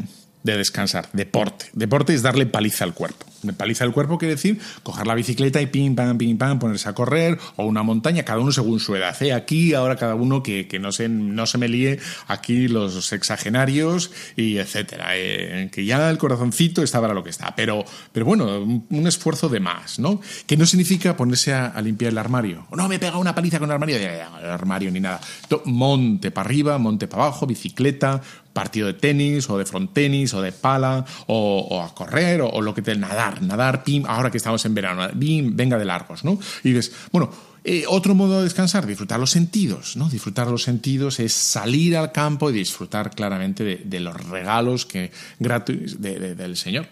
[0.44, 1.10] de descansar.
[1.12, 1.66] Deporte.
[1.74, 3.26] Deporte es darle paliza al cuerpo.
[3.58, 6.94] Paliza al cuerpo quiere decir coger la bicicleta y pim, pam, pim, pam, ponerse a
[6.94, 9.16] correr o una montaña, cada uno según su edad.
[9.22, 9.34] ¿eh?
[9.34, 14.12] Aquí, ahora cada uno que, que, no, se, no se me líe aquí los exagenarios
[14.36, 15.10] y etcétera.
[15.16, 17.56] Eh, que ya el corazoncito está para lo que está.
[17.56, 20.22] Pero, pero bueno, un esfuerzo de más, ¿no?
[20.46, 22.68] Que no significa ponerse a, limpiar el armario.
[22.72, 25.22] No, me he pegado una paliza con el armario, el armario ni nada.
[25.66, 28.22] Monte para arriba, monte para abajo, bicicleta,
[28.58, 32.82] partido de tenis o de frontenis o de pala o, a correr o, lo que
[32.82, 32.96] te
[33.32, 36.40] nadar, pim, ahora que estamos en verano, pim, venga de largos, ¿no?
[36.64, 37.30] Y dices, bueno,
[37.64, 40.10] eh, otro modo de descansar, disfrutar los sentidos, ¿no?
[40.10, 46.00] Disfrutar los sentidos es salir al campo y disfrutar claramente de, los regalos que, gratuitos
[46.00, 46.88] del Señor.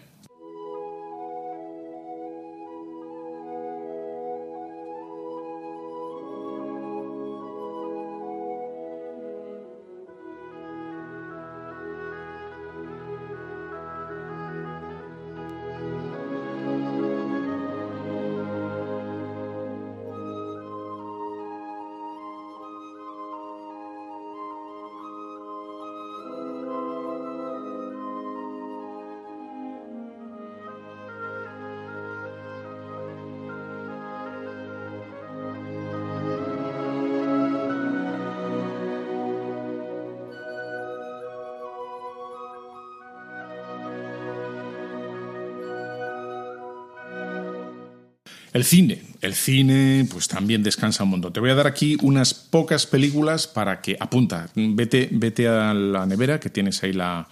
[48.56, 49.02] El cine.
[49.20, 51.30] El cine, pues también descansa un montón.
[51.30, 53.98] Te voy a dar aquí unas pocas películas para que.
[54.00, 57.28] Apunta, vete, vete a la nevera, que tienes ahí la,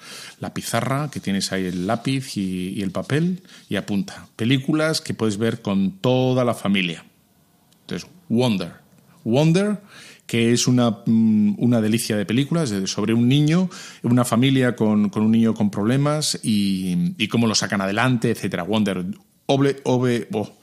[0.52, 4.28] pizarra, que tienes ahí el lápiz y, el papel, y apunta.
[4.36, 7.06] Películas que puedes ver con toda la familia.
[7.80, 8.74] Entonces, Wonder.
[9.24, 9.80] Wonder
[10.26, 13.70] que es una, mm, una, delicia de películas sobre un niño,
[14.02, 18.62] una familia con, un niño con problemas y, cómo lo sacan adelante, etcétera.
[18.64, 19.06] Wonder,
[19.46, 20.58] oble, obe, oh,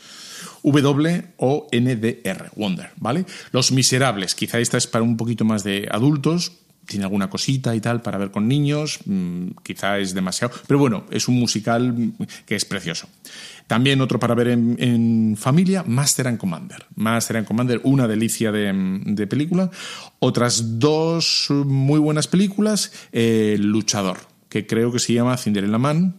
[0.63, 3.25] W-O-N-D-R, Wonder, ¿vale?
[3.51, 6.51] Los Miserables, quizá esta es para un poquito más de adultos,
[6.85, 11.05] tiene alguna cosita y tal para ver con niños, mm, quizá es demasiado, pero bueno,
[11.09, 12.13] es un musical
[12.45, 13.07] que es precioso.
[13.67, 16.85] También otro para ver en, familia, Master and Commander.
[16.95, 19.71] Master and Commander, una delicia de, película.
[20.19, 24.17] Otras dos muy buenas películas, El Luchador,
[24.49, 26.15] que creo que se llama Cinderella Man,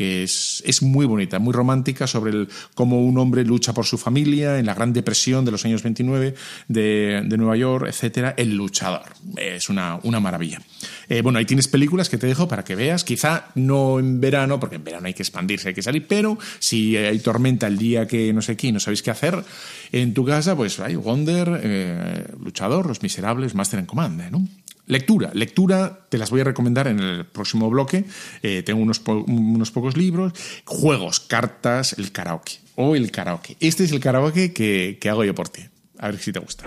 [0.00, 3.98] que es, es muy bonita, muy romántica, sobre el, cómo un hombre lucha por su
[3.98, 6.34] familia en la Gran Depresión de los años 29
[6.68, 8.32] de, de Nueva York, etcétera.
[8.38, 9.02] El luchador.
[9.36, 10.62] Es una, una maravilla.
[11.10, 13.04] Eh, bueno, ahí tienes películas que te dejo para que veas.
[13.04, 16.96] Quizá no en verano, porque en verano hay que expandirse, hay que salir, pero si
[16.96, 19.44] hay tormenta el día que no sé qué no sabéis qué hacer
[19.92, 24.48] en tu casa, pues hay Wonder, eh, Luchador, Los Miserables, Master en Command, ¿no?
[24.90, 28.06] Lectura, lectura, te las voy a recomendar en el próximo bloque.
[28.42, 30.32] Eh, tengo unos, unos pocos libros.
[30.64, 32.54] Juegos, cartas, el karaoke.
[32.74, 33.56] O el karaoke.
[33.60, 35.62] Este es el karaoke que, que hago yo por ti.
[35.98, 36.64] A ver si te gusta.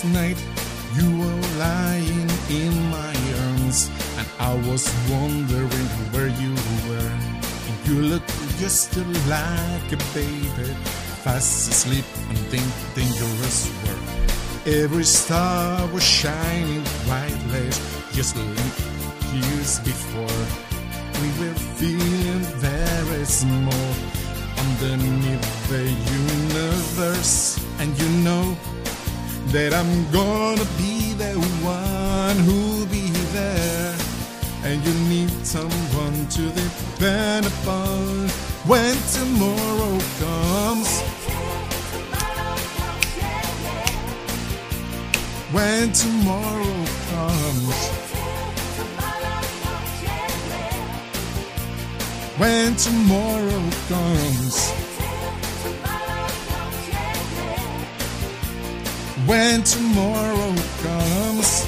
[0.00, 0.42] Last night
[0.94, 6.54] you were lying in my arms, and I was wondering where you
[6.88, 7.12] were.
[7.68, 10.72] And you looked just like a baby,
[11.20, 14.74] fast asleep and think dangerous work.
[14.74, 17.68] Every star was shining brightly,
[18.12, 18.78] just like
[19.36, 20.40] years before.
[21.20, 23.92] We were feeling very small
[24.64, 25.84] underneath the
[26.24, 27.62] universe.
[27.78, 28.56] And you know
[29.48, 33.94] that I'm gonna be the one who'll be there.
[34.64, 38.28] And you need someone to depend upon
[38.66, 41.00] when tomorrow comes.
[45.52, 48.00] When tomorrow comes.
[52.40, 54.79] when tomorrow comes.
[59.30, 61.64] When tomorrow comes.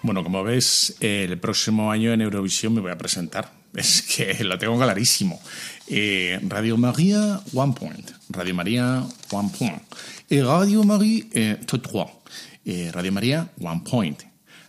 [0.00, 3.52] Bueno, como ves, el próximo año en Eurovisión me voy a presentar.
[3.74, 5.38] Es que lo tengo clarísimo.
[5.86, 8.10] Eh, Radio María, One Point.
[8.30, 9.82] Radio María, One Point.
[10.30, 12.15] Radio María, eh, trois.
[12.68, 14.22] Eh, Radio María, One Point.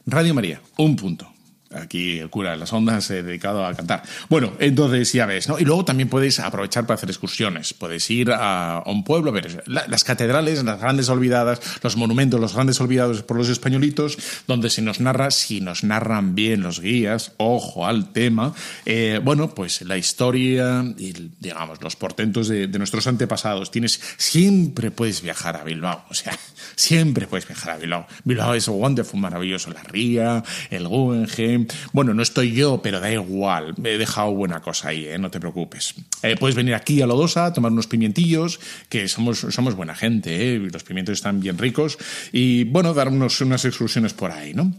[0.05, 1.33] Radio María, un punto.
[1.73, 4.03] Aquí el cura de las ondas he dedicado a cantar.
[4.30, 5.60] Bueno, entonces ya ves, ¿no?
[5.60, 7.73] Y luego también puedes aprovechar para hacer excursiones.
[7.73, 12.53] Puedes ir a, un pueblo, a ver las catedrales, las grandes olvidadas, los monumentos, los
[12.53, 17.34] grandes olvidados por los españolitos, donde se nos narra, si nos narran bien los guías,
[17.38, 18.53] ojo al tema,
[18.86, 23.71] eh, bueno, pues la historia y, digamos, los portentos de, nuestros antepasados.
[23.71, 26.38] Tienes, siempre puedes viajar a Bilbao, o sea,
[26.75, 28.08] siempre puedes viajar a Bilbao.
[28.23, 29.71] Bilbao es wonderful, maravilloso.
[29.71, 31.57] La Ría, el Guggenheim,
[31.93, 33.76] bueno, no estoy yo, pero da igual.
[33.84, 35.17] He dejado buena cosa ahí, ¿eh?
[35.17, 35.96] no te preocupes.
[36.24, 40.56] Eh, puedes venir aquí a Lodosa a tomar unos pimientillos, que somos, somos buena gente,
[40.56, 40.60] ¿eh?
[40.60, 41.98] los pimientos están bien ricos.
[42.32, 44.74] Y bueno, dar unos, unas excursiones por ahí, ¿no?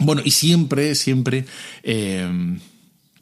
[0.00, 1.44] Bueno, y siempre, siempre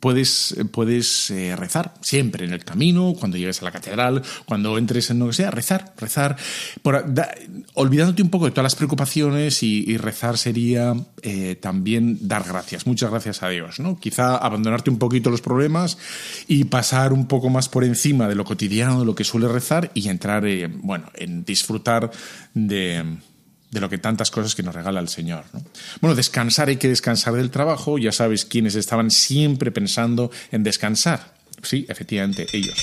[0.01, 5.11] puedes, puedes eh, rezar siempre en el camino, cuando llegues a la catedral, cuando entres
[5.11, 6.37] en lo que sea, rezar, rezar,
[7.75, 13.11] olvidándote un poco de todas las preocupaciones y, rezar sería eh, también dar gracias, muchas
[13.11, 14.01] gracias a Dios, ¿no?
[14.01, 15.99] Quizá abandonarte un poquito los problemas
[16.49, 19.91] y pasar un poco más por encima de lo cotidiano, de lo que suele rezar
[19.93, 22.11] y entrar, eh, bueno, en disfrutar
[22.55, 23.05] de
[23.71, 25.45] de lo que tantas cosas que nos regala el Señor.
[25.53, 25.63] ¿no?
[26.01, 31.35] Bueno, descansar hay que descansar del trabajo, ya sabes quiénes estaban siempre pensando en descansar.
[31.63, 32.77] Sí, efectivamente, ellos.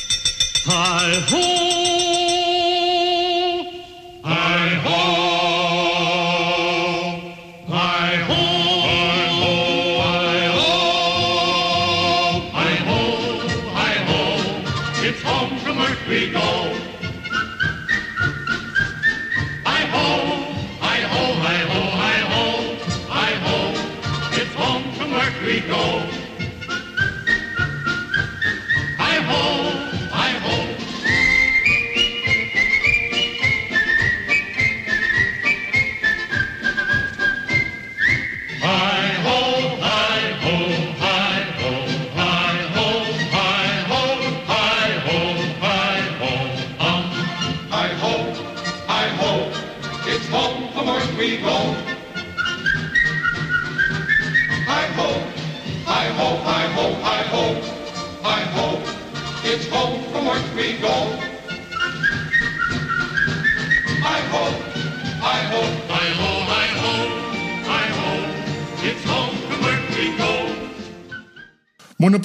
[4.80, 5.17] It's
[25.68, 26.17] go.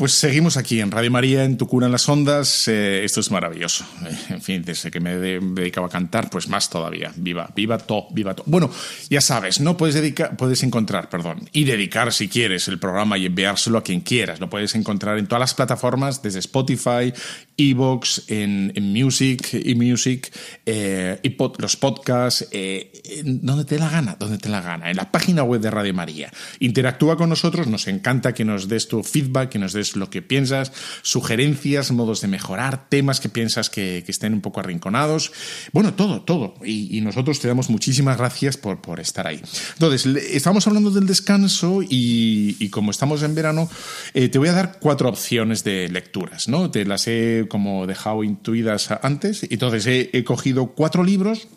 [0.03, 2.66] Pues seguimos aquí en Radio María, en Tu Cura en las Ondas.
[2.66, 3.86] Eh, esto es maravilloso.
[4.43, 7.12] Fin, desde que me de- me dedicaba a cantar, pues más todavía.
[7.16, 8.45] Viva, viva todo, viva todo.
[8.49, 8.70] Bueno,
[9.09, 13.26] ya sabes, no puedes dedicar, puedes encontrar, perdón, y dedicar si quieres el programa y
[13.26, 14.40] enviárselo a quien quieras.
[14.40, 17.12] Lo puedes encontrar en todas las plataformas, desde Spotify,
[17.57, 20.32] Evox, en, Music, y Music,
[20.66, 22.90] eh, y pod- los podcasts, eh,
[23.24, 26.32] donde te la gana, donde te la gana, en la página web de Radio María.
[26.59, 30.22] Interactúa con nosotros, nos encanta que nos des tu feedback, que nos des lo que
[30.22, 30.72] piensas,
[31.03, 35.32] sugerencias, modos de mejorar, temas que piensas que estén un poco arrinconados.
[35.72, 36.54] Bueno, todo, todo.
[36.64, 39.40] Y, nosotros te damos muchísimas gracias por, por estar ahí.
[39.74, 43.68] Entonces, estamos hablando del descanso y, como estamos en verano,
[44.14, 46.70] eh, te voy a dar cuatro opciones de lecturas, ¿no?
[46.70, 49.46] Te las he como dejado intuidas antes.
[49.50, 51.48] Entonces, he cogido cuatro libros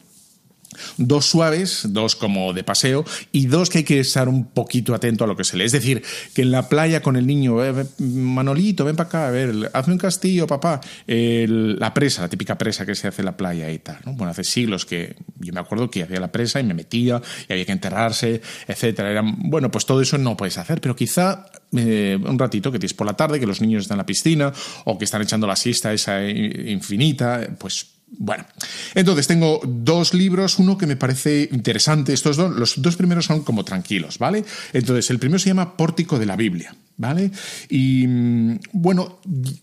[0.97, 5.23] dos suaves, dos como de paseo y dos que hay que estar un poquito atento
[5.23, 5.65] a lo que se lee.
[5.65, 6.03] Es decir,
[6.33, 9.93] que en la playa con el niño, "Eh, Manolito, ven para acá, a ver, hazme
[9.93, 10.81] un castillo, papá.
[11.07, 13.97] La presa, la típica presa que se hace en la playa y tal.
[14.05, 14.13] ¿no?
[14.13, 17.53] Bueno, hace siglos que yo me acuerdo que hacía la presa y me metía y
[17.53, 19.11] había que enterrarse, etcétera.
[19.11, 21.45] Era, bueno, pues todo eso no puedes hacer, pero quizá
[21.75, 24.53] eh, un ratito que tienes por la tarde, que los niños están en la piscina
[24.85, 27.87] o que están echando la siesta esa i- infinita, pues
[28.17, 28.45] bueno,
[28.93, 33.43] entonces tengo dos libros, uno que me parece interesante, estos dos, los dos primeros son
[33.43, 34.43] como tranquilos, ¿vale?
[34.73, 37.31] Entonces, el primero se llama Pórtico de la Biblia, ¿vale?
[37.69, 39.19] Y mm, bueno,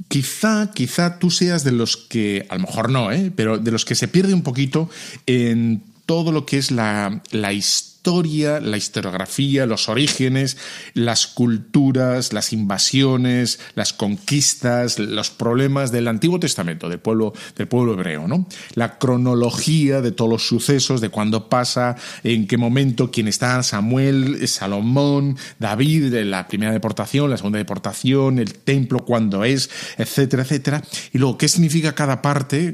[0.09, 3.33] quizá, quizá tú seas de los que, a lo mejor no, ¿eh?
[3.35, 4.91] Pero de los que se pierde un poquito
[5.27, 10.57] en todo lo que es la, la historia, la historiografía, los orígenes,
[10.93, 17.93] las culturas, las invasiones, las conquistas, los problemas del Antiguo Testamento, del pueblo, del pueblo
[17.93, 18.49] hebreo, ¿no?
[18.75, 21.95] La cronología de todos los sucesos, de cuándo pasa,
[22.25, 28.55] en qué momento, quién está, Samuel, Salomón, David, la primera deportación, la segunda deportación, el
[28.55, 30.83] templo, cuándo es, etcétera, etcétera.
[31.13, 32.73] Y luego, ¿qué significa cada parte,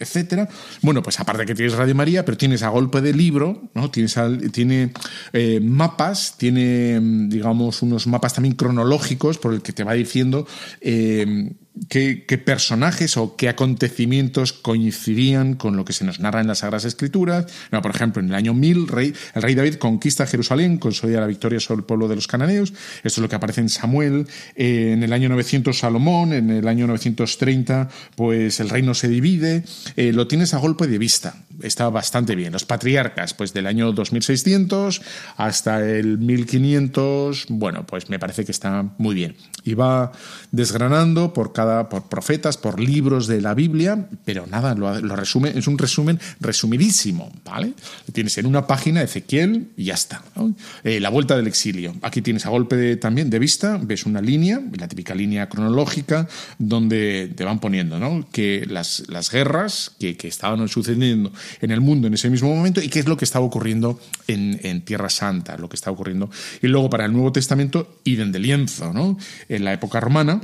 [0.00, 0.48] etcétera?
[0.82, 3.92] Bueno, pues aparte que tienes Radio María, pero tienes a golpe de libro, ¿no?
[3.92, 4.90] Tienes al- tiene
[5.34, 10.46] eh, mapas, tiene, mm, digamos, unos mapas también cronológicos por el que te va diciendo
[10.80, 11.52] eh,
[11.88, 16.84] qué, personajes o qué acontecimientos coincidían con lo que se nos narra en las Sagradas
[16.84, 17.46] Escrituras.
[17.70, 21.26] No, por ejemplo, en el año 1000, rey, el rey David conquista Jerusalén, consolida la
[21.26, 22.72] victoria sobre el pueblo de los cananeos.
[22.98, 24.26] Esto es lo que aparece en Samuel.
[24.54, 26.32] Eh, en el año 900, Salomón.
[26.32, 29.64] En el año 930, pues el reino se divide.
[29.96, 31.34] Eh, lo tienes a golpe de vista.
[31.62, 32.52] Está bastante bien.
[32.52, 35.02] Los patriarcas, pues del año 2600
[35.36, 39.36] hasta el 1500, bueno, pues me parece que está muy bien.
[39.64, 40.12] Y va
[40.52, 45.52] desgranando por cada, por profetas, por libros de la Biblia, pero nada, lo, lo resume,
[45.56, 47.72] es un resumen resumidísimo, ¿vale?
[48.12, 50.22] Tienes en una página Ezequiel y ya está.
[50.34, 50.54] ¿no?
[50.84, 51.94] Eh, la vuelta del exilio.
[52.02, 56.28] Aquí tienes a golpe de, también de vista, ves una línea, la típica línea cronológica,
[56.58, 58.26] donde te van poniendo, ¿no?
[58.30, 62.80] Que las, las guerras que, que estaban sucediendo en el mundo en ese mismo momento
[62.80, 66.30] y qué es lo que estaba ocurriendo en, en Tierra Santa, lo que está ocurriendo.
[66.62, 69.18] Y luego para el Nuevo Testamento, idem de lienzo, ¿no?
[69.48, 70.40] En la época romana,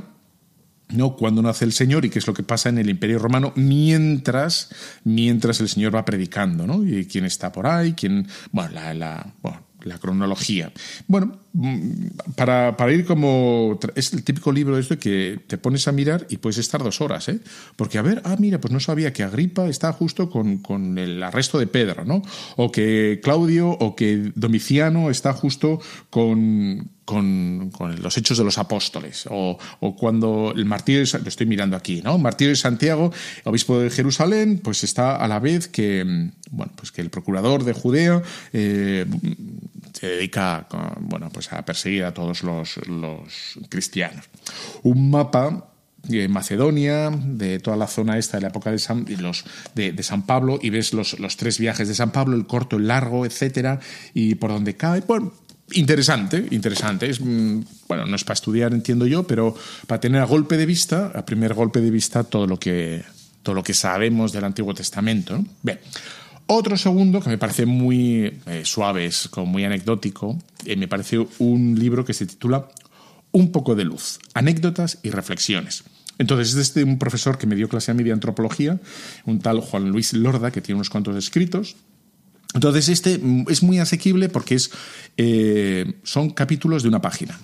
[0.89, 1.15] ¿no?
[1.15, 4.69] Cuando nace el Señor y qué es lo que pasa en el Imperio Romano mientras,
[5.03, 6.85] mientras el Señor va predicando, ¿no?
[6.85, 10.71] Y quién está por ahí, quién, bueno, la, la- bueno, la cronología.
[11.07, 11.39] Bueno,
[12.35, 13.79] para, para, ir como...
[13.93, 16.99] Es el típico libro de esto que te pones a mirar y puedes estar dos
[16.99, 17.39] horas, ¿eh?
[17.75, 21.21] Porque, a ver, ah, mira, pues no sabía que Agripa está justo con, con el
[21.21, 22.23] arresto de Pedro, ¿no?
[22.55, 25.79] O que Claudio o que Domiciano está justo
[26.09, 31.75] con, con, los hechos de los apóstoles, o, o, cuando el martirio, lo estoy mirando
[31.75, 32.17] aquí, ¿no?
[32.17, 33.11] Martirio de Santiago,
[33.43, 37.63] obispo de Jerusalén, pues está a la vez que, mm, bueno, pues que el procurador
[37.63, 38.21] de Judea
[38.53, 39.05] eh,
[39.93, 40.67] se dedica,
[40.99, 44.25] bueno, pues a perseguir a todos los, los cristianos.
[44.81, 45.69] Un mapa
[46.03, 50.25] de Macedonia, de toda la zona esta de la época de San, los, de, San
[50.25, 53.79] Pablo, y ves los, los, tres viajes de San Pablo, el corto, el largo, etcétera,
[54.13, 55.01] y por donde cae.
[55.01, 55.33] Bueno,
[55.71, 57.09] interesante, interesante.
[57.09, 59.55] Es, mm, bueno, no es para estudiar, entiendo yo, pero
[59.87, 63.03] para tener a golpe de vista, a primer golpe de vista, todo lo que,
[63.41, 65.41] todo lo que sabemos del Antiguo Testamento.
[65.61, 65.79] Bien.
[66.47, 71.25] Otro segundo que me parece muy eh, suave, es como muy anecdótico, eh, me parece
[71.39, 72.67] un libro que se titula
[73.31, 75.83] Un poco de luz, anécdotas y reflexiones.
[76.19, 78.79] Entonces, es de un profesor que me dio clase a mí de antropología,
[79.25, 81.75] un tal Juan Luis Lorda, que tiene unos cuantos escritos,
[82.53, 83.19] entonces, este
[83.49, 84.71] es muy asequible porque es,
[85.17, 87.39] eh, son capítulos de una página.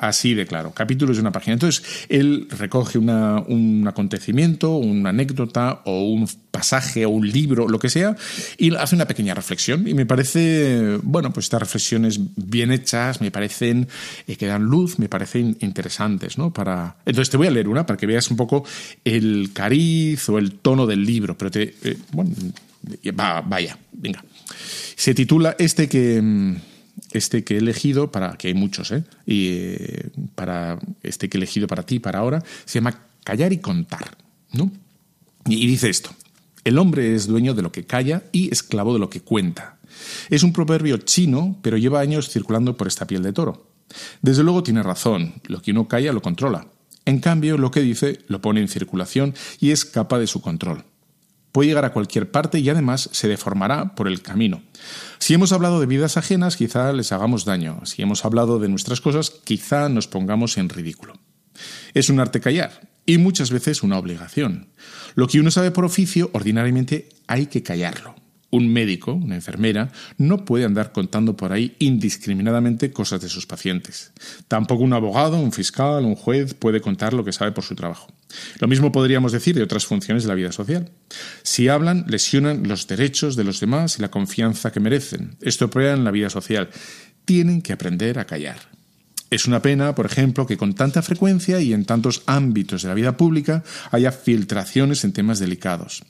[0.00, 1.54] Así de claro, capítulos de una página.
[1.54, 7.90] Entonces, él recoge un acontecimiento, una anécdota o un pasaje o un libro, lo que
[7.90, 8.16] sea,
[8.56, 9.86] y hace una pequeña reflexión.
[9.86, 13.88] Y me parece, bueno, pues estas reflexiones bien hechas, me parecen
[14.26, 16.52] eh, que dan luz, me parecen interesantes, ¿no?
[16.52, 16.96] Para...
[17.04, 18.64] Entonces, te voy a leer una para que veas un poco
[19.04, 21.36] el cariz o el tono del libro.
[21.36, 22.30] Pero te, eh, bueno,
[23.18, 24.24] va, vaya, venga.
[24.96, 26.56] Se titula este que mm,
[27.12, 29.04] este que he elegido para que hay muchos, ¿eh?
[29.26, 33.58] Y eh, para este que he elegido para ti para ahora se llama callar y
[33.58, 34.16] contar,
[34.52, 34.70] ¿no?
[35.46, 36.10] Y dice esto:
[36.64, 39.78] el hombre es dueño de lo que calla y esclavo de lo que cuenta.
[40.30, 43.70] Es un proverbio chino, pero lleva años circulando por esta piel de toro.
[44.20, 46.66] Desde luego tiene razón, lo que uno calla lo controla.
[47.04, 50.84] En cambio, lo que dice lo pone en circulación y escapa de su control
[51.56, 54.60] puede llegar a cualquier parte y además se deformará por el camino.
[55.18, 57.80] Si hemos hablado de vidas ajenas, quizá les hagamos daño.
[57.86, 61.14] Si hemos hablado de nuestras cosas, quizá nos pongamos en ridículo.
[61.94, 64.68] Es un arte callar y muchas veces una obligación.
[65.14, 68.25] Lo que uno sabe por oficio, ordinariamente hay que callarlo.
[68.50, 74.12] Un médico, una enfermera, no puede andar contando por ahí indiscriminadamente cosas de sus pacientes.
[74.48, 78.08] Tampoco un abogado, un fiscal, un juez puede contar lo que sabe por su trabajo.
[78.60, 80.90] Lo mismo podríamos decir de otras funciones de la vida social.
[81.42, 85.36] Si hablan, lesionan los derechos de los demás y la confianza que merecen.
[85.40, 86.70] Esto en la vida social.
[87.24, 88.75] Tienen que aprender a callar.
[89.28, 92.94] Es una pena, por ejemplo, que con tanta frecuencia y en tantos ámbitos de la
[92.94, 96.04] vida pública haya filtraciones en temas delicados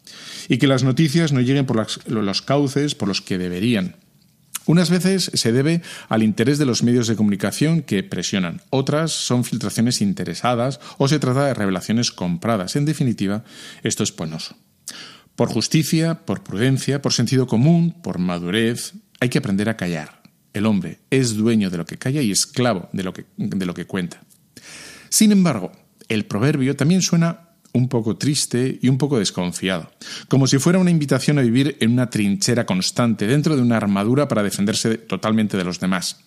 [0.48, 3.96] y que las noticias no lleguen por los cauces por los que deberían.
[4.66, 9.44] Unas veces se debe al interés de los medios de comunicación que presionan, otras son
[9.44, 12.74] filtraciones interesadas o se trata de revelaciones compradas.
[12.74, 13.44] En definitiva,
[13.84, 14.56] esto es penoso.
[15.36, 20.15] Por justicia, por prudencia, por sentido común, por madurez, hay que aprender a callar.
[20.56, 23.74] El hombre es dueño de lo que calla y esclavo de lo que, de lo
[23.74, 24.22] que cuenta.
[25.10, 25.70] Sin embargo,
[26.08, 29.92] el proverbio también suena un poco triste y un poco desconfiado,
[30.28, 34.28] como si fuera una invitación a vivir en una trinchera constante, dentro de una armadura
[34.28, 36.24] para defenderse totalmente de los demás.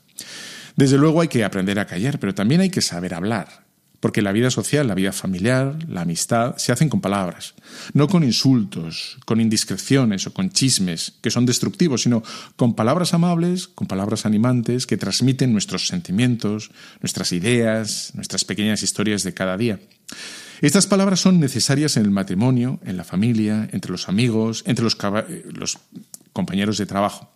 [0.75, 3.65] Desde luego hay que aprender a callar, pero también hay que saber hablar.
[3.99, 7.55] Porque la vida social, la vida familiar, la amistad, se hacen con palabras,
[7.93, 12.23] no con insultos, con indiscreciones o con chismes que son destructivos, sino
[12.55, 16.71] con palabras amables, con palabras animantes que transmiten nuestros sentimientos,
[17.01, 19.79] nuestras ideas, nuestras pequeñas historias de cada día.
[20.61, 24.97] Estas palabras son necesarias en el matrimonio, en la familia, entre los amigos, entre los,
[26.33, 27.31] compañeros de trabajo.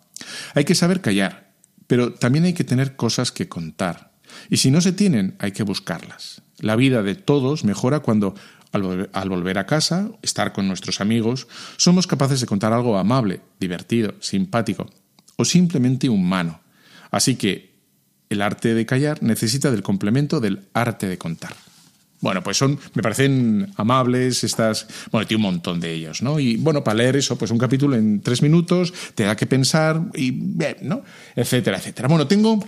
[0.54, 1.52] Hay que saber callar,
[1.86, 4.12] pero también hay que tener cosas que contar.
[4.50, 6.42] Y si no se tienen, hay que buscarlas.
[6.64, 8.34] La vida de todos mejora cuando,
[8.72, 11.46] al, volver a casa, estar con nuestros amigos,
[11.76, 14.88] somos capaces de contar algo amable, divertido, simpático
[15.36, 16.60] o simplemente humano.
[17.10, 17.74] Así que
[18.30, 21.54] el arte de callar necesita del complemento del arte de contar.
[22.22, 26.40] Bueno, pues son, me parecen amables estas, bueno, tiene un montón de ellos, ¿no?
[26.40, 30.00] Y bueno, para leer eso, pues un capítulo en tres minutos, te da que pensar
[30.14, 30.32] y
[30.80, 31.02] ¿no?
[31.36, 32.08] Etcétera, etcétera.
[32.08, 32.58] Bueno, tengo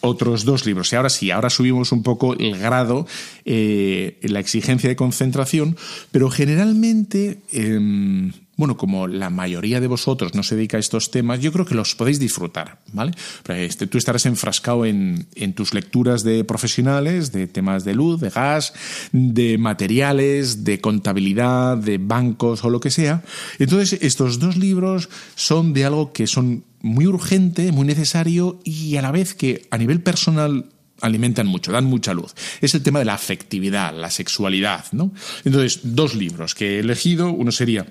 [0.00, 0.92] otros dos libros.
[0.92, 3.06] Y ahora sí, ahora subimos un poco el grado,
[3.44, 5.76] eh, la exigencia de concentración,
[6.10, 11.38] pero generalmente, em, bueno, como la mayoría de vosotros no se dedica a estos temas,
[11.38, 13.12] yo creo que los podéis disfrutar, ¿vale?
[13.46, 18.30] Este, tú estarás enfrascado en, en, tus lecturas de profesionales, de temas de luz, de
[18.30, 18.74] gas,
[19.12, 23.22] de materiales, de contabilidad, de bancos o lo que sea.
[23.60, 29.02] Entonces, estos dos libros son de algo que son muy urgente, muy necesario y a
[29.02, 30.66] la vez que a nivel personal
[31.00, 32.34] alimentan mucho, dan mucha luz.
[32.60, 35.12] Es el tema de la afectividad, la sexualidad, ¿no?
[35.44, 37.86] Entonces, dos libros que he elegido, uno sería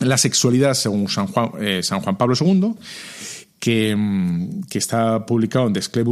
[0.00, 2.74] la sexualidad según San Juan, eh, San Juan Pablo II,
[3.58, 6.06] que, mm, que, está publicado en Desclés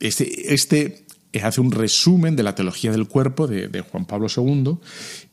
[0.00, 1.04] Este, este
[1.42, 4.78] hace un resumen de la teología del cuerpo de, de Juan Pablo II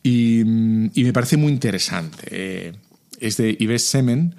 [0.02, 2.26] y, mm, y, me parece muy interesante.
[2.30, 2.72] Eh,
[3.18, 4.34] es de Yves Semen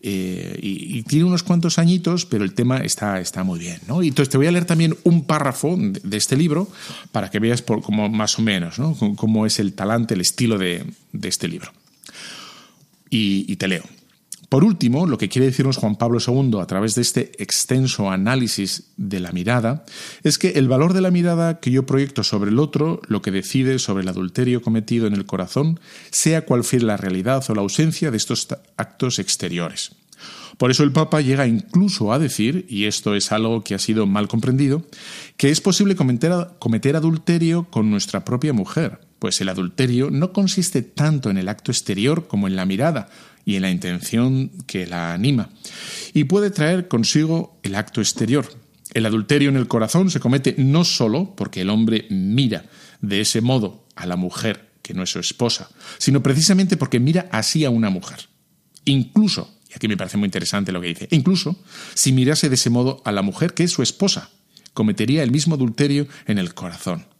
[0.00, 3.78] eh, y, tiene unos cuantos añitos, pero el tema está, está muy bien.
[3.86, 4.02] ¿no?
[4.02, 6.68] Y entonces te voy a leer también un párrafo de, este libro
[7.12, 8.96] para que veas por, más o menos ¿no?
[9.16, 11.72] cómo es el talante, el estilo de, de este libro
[13.12, 13.82] y, te leo.
[14.48, 18.92] Por último, lo que quiere decirnos Juan Pablo II a través de este extenso análisis
[18.96, 19.84] de la mirada
[20.22, 23.30] es que el valor de la mirada que yo proyecto sobre el otro, lo que
[23.30, 25.78] decide sobre el adulterio cometido en el corazón,
[26.10, 29.92] sea cual la realidad o la ausencia de estos actos exteriores.
[30.58, 34.06] Por eso el Papa llega incluso a decir, y esto es algo que ha sido
[34.06, 34.86] mal comprendido,
[35.36, 41.30] que es posible cometer adulterio con nuestra propia mujer, pues el adulterio no consiste tanto
[41.30, 43.08] en el acto exterior como en la mirada
[43.44, 45.48] y en la intención que la anima,
[46.12, 48.52] y puede traer consigo el acto exterior.
[48.92, 52.64] El adulterio en el corazón se comete no solo porque el hombre mira
[53.00, 57.28] de ese modo a la mujer que no es su esposa, sino precisamente porque mira
[57.30, 58.28] así a una mujer.
[58.86, 61.62] Incluso, y aquí me parece muy interesante lo que dice, incluso
[61.94, 64.30] si mirase de ese modo a la mujer que es su esposa,
[64.74, 67.11] cometería el mismo adulterio en el corazón.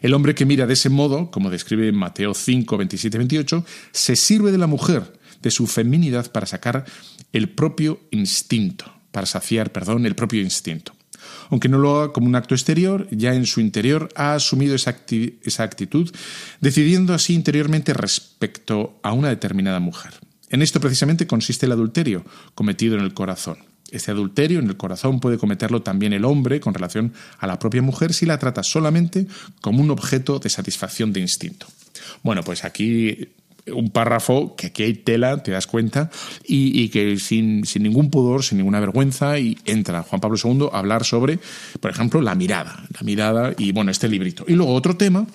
[0.00, 4.52] El hombre que mira de ese modo, como describe Mateo 5, 27, 28, se sirve
[4.52, 5.12] de la mujer,
[5.42, 6.84] de su feminidad, para sacar
[7.32, 10.94] el propio instinto, para saciar, perdón, el propio instinto.
[11.50, 14.96] Aunque no lo haga como un acto exterior, ya en su interior ha asumido esa,
[15.42, 16.10] esa actitud,
[16.60, 20.14] decidiendo así interiormente respecto a una determinada mujer.
[20.50, 22.24] En esto precisamente consiste el adulterio
[22.54, 23.58] cometido en el corazón.
[23.90, 27.82] Este adulterio en el corazón puede cometerlo también el hombre con relación a la propia
[27.82, 29.26] mujer si la trata solamente
[29.60, 31.66] como un objeto de satisfacción de instinto.
[32.22, 33.28] Bueno, pues aquí
[33.72, 36.10] un párrafo que aquí hay tela, te das cuenta,
[36.46, 40.78] y, que sin, sin, ningún pudor, sin ninguna vergüenza, y entra Juan Pablo II a
[40.78, 41.38] hablar sobre,
[41.80, 44.44] por ejemplo, la mirada, la mirada y bueno, este librito.
[44.48, 45.26] Y luego otro tema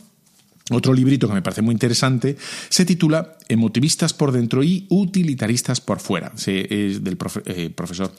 [0.71, 2.37] otro librito que me parece muy interesante
[2.69, 6.31] se titula Emotivistas por dentro y utilitaristas por fuera.
[6.35, 8.13] Es del eh, profesor,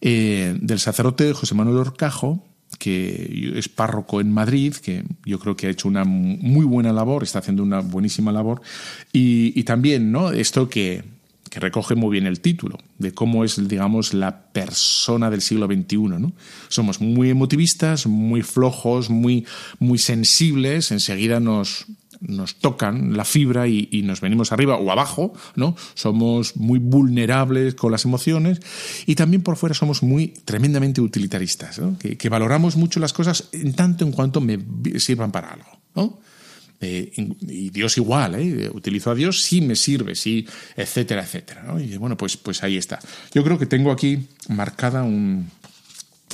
[0.00, 2.46] eh, del sacerdote José Manuel Orcajo,
[2.78, 7.22] que es párroco en Madrid, que yo creo que ha hecho una muy buena labor,
[7.22, 8.62] está haciendo una buenísima labor.
[9.12, 10.32] Y también, ¿no?
[10.32, 11.13] Esto que,
[11.50, 15.98] que recoge muy bien el título, de cómo es, digamos, la persona del siglo XXI.
[15.98, 16.32] ¿no?
[16.68, 19.46] Somos muy emotivistas, muy flojos, muy,
[19.78, 21.86] muy sensibles, enseguida nos,
[22.20, 25.76] nos tocan la fibra y, nos venimos arriba o abajo, ¿no?
[25.94, 28.60] Somos muy vulnerables con las emociones
[29.06, 33.74] y también por fuera somos muy tremendamente utilitaristas, que, que, valoramos mucho las cosas en
[33.74, 34.58] tanto en cuanto me
[34.98, 36.18] sirvan para algo, ¿no?
[36.80, 38.70] Y Dios igual, ¿eh?
[38.72, 40.46] utilizo a Dios, sí me sirve, sí,
[40.76, 41.62] etcétera, etcétera.
[41.62, 41.80] ¿no?
[41.80, 42.98] Y bueno, pues, pues ahí está.
[43.32, 45.50] Yo creo que tengo aquí marcada un...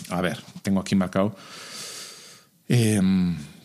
[0.09, 1.37] A ver, tengo aquí marcado...
[2.69, 3.01] Eh,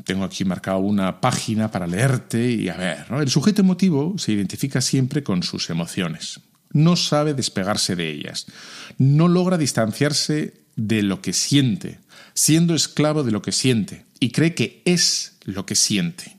[0.05, 3.21] tengo aquí marcado una página para leerte y a ver, ¿no?
[3.21, 6.39] El sujeto emotivo se identifica siempre con sus emociones.
[6.71, 8.45] No sabe despegarse de ellas.
[8.97, 11.99] No logra distanciarse de lo que siente,
[12.33, 16.34] siendo esclavo de lo que siente, y cree que es lo que siente.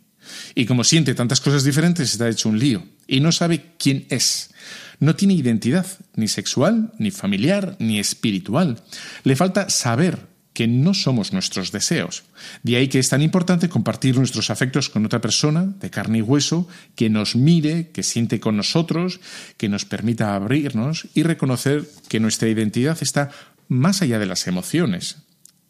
[0.55, 4.51] Y como siente tantas cosas diferentes, está hecho un lío y no sabe quién es.
[4.99, 8.83] No tiene identidad, ni sexual, ni familiar, ni espiritual.
[9.25, 12.25] Le falta saber que no somos nuestros deseos.
[12.63, 16.23] De ahí que es tan importante compartir nuestros afectos con otra persona, de carne y
[16.23, 19.21] hueso, que nos mire, que siente con nosotros,
[19.59, 23.31] que nos permita abrirnos y reconocer que nuestra identidad está
[23.69, 25.19] más allá de las emociones.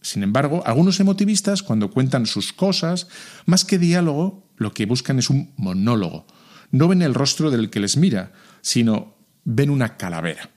[0.02, 3.08] Sin embargo, algunos emotivistas, cuando cuentan sus cosas,
[3.44, 6.26] más que diálogo, lo que buscan es un monólogo.
[6.70, 10.50] No ven el rostro del que les mira, sino ven una calavera.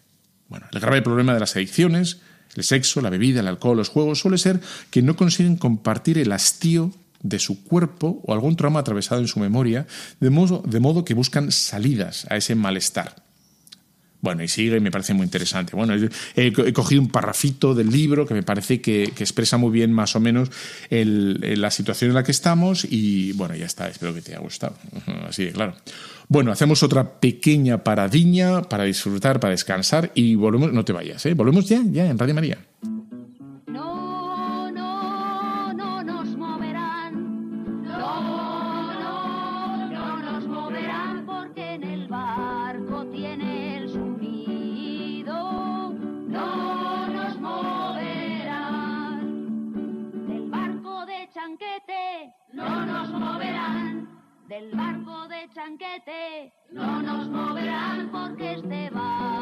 [0.47, 2.21] Bueno, el grave problema de las adicciones,
[2.55, 6.31] el sexo, la bebida, el alcohol, los juegos, suele ser que no consiguen compartir el
[6.31, 6.91] hastío
[7.21, 9.85] de su cuerpo o algún trauma atravesado en su memoria,
[10.19, 13.28] de modo, de modo que buscan salidas a ese malestar.
[14.21, 15.75] Bueno, y sigue y me parece muy interesante.
[15.75, 15.93] Bueno,
[16.35, 20.19] he, cogido un parrafito del libro que me parece que, expresa muy bien más o
[20.19, 20.49] menos
[20.89, 24.75] la situación en la que estamos y bueno, ya está, espero que te haya gustado.
[25.27, 25.75] Así de claro.
[26.27, 31.33] Bueno, hacemos otra pequeña paradiña para disfrutar, para descansar y volvemos, no te vayas, ¿eh?
[31.33, 32.57] Volvemos ya, ya en Radio María.
[56.71, 59.38] No nos moverán porque este barco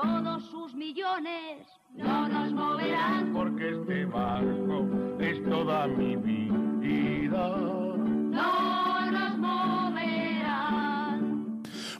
[0.00, 3.32] Todos sus millones no nos moverán.
[3.32, 4.86] Porque este barco
[5.18, 7.48] es toda mi vida.
[7.58, 10.37] No nos moverán.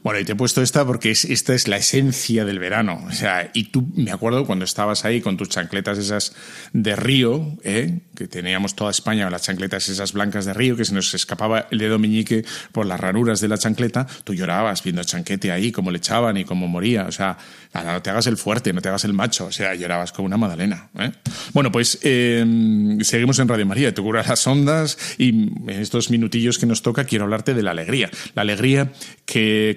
[0.09, 3.05] Bueno, y te he puesto esta porque es, esta es la esencia del verano.
[3.07, 6.33] O sea, y tú, me acuerdo cuando estabas ahí con tus chancletas esas
[6.73, 7.99] de río, ¿eh?
[8.17, 11.77] que teníamos toda España las chancletas esas blancas de río, que se nos escapaba el
[11.77, 12.43] dedo meñique
[12.73, 16.39] por las ranuras de la chancleta, tú llorabas viendo a Chanquete ahí, cómo le echaban
[16.39, 17.05] y cómo moría.
[17.05, 17.37] O sea,
[17.75, 19.45] nada, no te hagas el fuerte, no te hagas el macho.
[19.45, 20.89] O sea, llorabas como una magdalena.
[20.99, 21.13] ¿eh?
[21.53, 26.59] Bueno, pues eh, seguimos en Radio María, te curas las ondas y en estos minutillos
[26.59, 28.11] que nos toca quiero hablarte de la alegría.
[28.35, 28.91] La alegría
[29.27, 29.77] que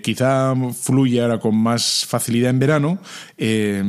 [0.74, 3.00] fluye ahora con más facilidad en verano,
[3.38, 3.84] eh,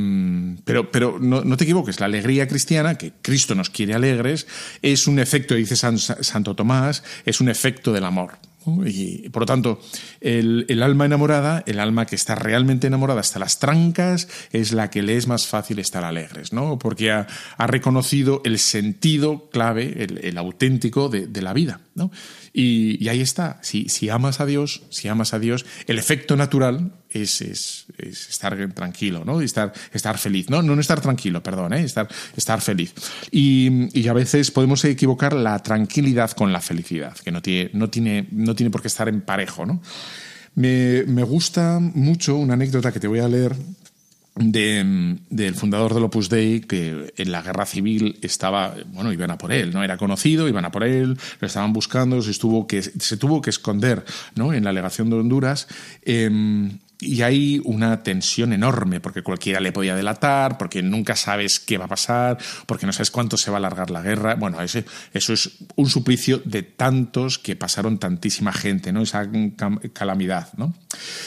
[0.65, 4.47] pero, pero no, te equivoques, la alegría cristiana, que Cristo nos quiere alegres,
[4.83, 8.39] es un efecto, dice San- Santo Tomás, es un efecto del amor.
[8.87, 9.81] Y por lo tanto,
[10.21, 15.03] el, alma enamorada, el alma que está realmente enamorada hasta las trancas, es la que
[15.03, 16.79] le es más fácil estar alegres, ¿no?
[16.79, 17.27] Porque ha,
[17.57, 21.81] ha reconocido el sentido clave, el, auténtico de la vida,
[22.53, 23.59] Y, ahí está.
[23.63, 28.29] Si, si amas a Dios, si amas a Dios, el efecto natural es, es, es
[28.29, 29.41] estar tranquilo, ¿no?
[29.41, 30.49] Estar, estar feliz.
[30.51, 31.83] No, no, no estar tranquilo, perdón, ¿eh?
[31.83, 32.95] estar, estar feliz.
[33.31, 37.91] Y, y a veces podemos equivocar la tranquilidad con la felicidad, que no tiene, no
[37.91, 39.83] tiene, no tiene por qué estar en parejo, ¿no?
[40.55, 43.57] Me, me gusta mucho una anécdota que te voy a leer
[44.35, 49.39] de, del fundador del Opus Dei, que en la guerra civil estaba, bueno, iban a
[49.39, 49.85] por él, ¿no?
[49.85, 53.51] Era conocido, iban a por él, lo estaban buscando, se, estuvo que, se tuvo que
[53.51, 54.05] esconder,
[54.35, 54.53] ¿no?
[54.53, 55.69] En la legación de Honduras.
[56.03, 56.31] eh,
[57.03, 61.87] y hay una tensión enorme, porque cualquiera le podía delatar, porque nunca sabes qué va
[61.87, 64.37] a pasar, porque no sabes cuánto se va a alargar la guerra.
[64.37, 69.03] Bueno, ese, eso es un suplicio de tantos que pasaron tantísima gente, ¿no?
[69.03, 69.29] Esa
[69.93, 70.75] calamidad, ¿no?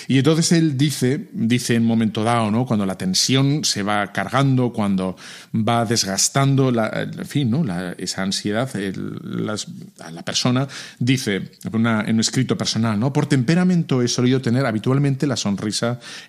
[0.07, 2.65] Y entonces él dice, dice en momento dado, ¿no?
[2.65, 5.17] Cuando la tensión se va cargando, cuando
[5.53, 7.65] va desgastando, la, en fin, ¿no?
[7.97, 10.67] Esa ansiedad, la persona,
[10.99, 13.11] dice en un escrito personal, ¿no?
[13.11, 15.64] Por temperamento he solido tener habitualmente la sonrisa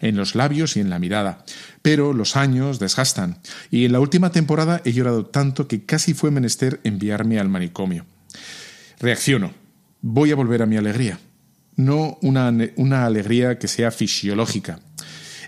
[0.01, 1.45] en los labios y en la mirada,
[1.82, 3.39] pero los años desgastan.
[3.70, 8.07] Y en la última temporada he llorado tanto que casi fue menester enviarme al manicomio.
[8.99, 9.53] Reacciono.
[10.03, 11.18] Voy a volver a mi alegría.
[11.76, 14.80] No una, una alegría que sea fisiológica.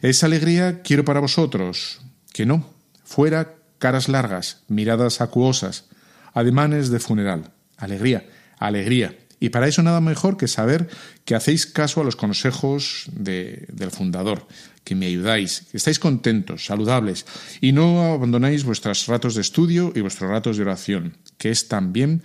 [0.03, 2.01] Esa alegría quiero para vosotros.
[2.33, 2.69] Que no.
[3.05, 5.87] Fuera caras largas, miradas acuosas,
[6.35, 7.51] ademanes de funeral.
[7.77, 8.27] Alegría,
[8.59, 9.17] alegría.
[9.41, 10.89] Y para eso nada mejor que saber
[11.25, 14.47] que hacéis caso a los consejos de- del fundador,
[14.85, 17.27] que me ayudáis, que estáis contentos, saludables
[17.61, 22.23] y no abandonáis vuestros ratos de estudio y vuestros ratos de oración, que es también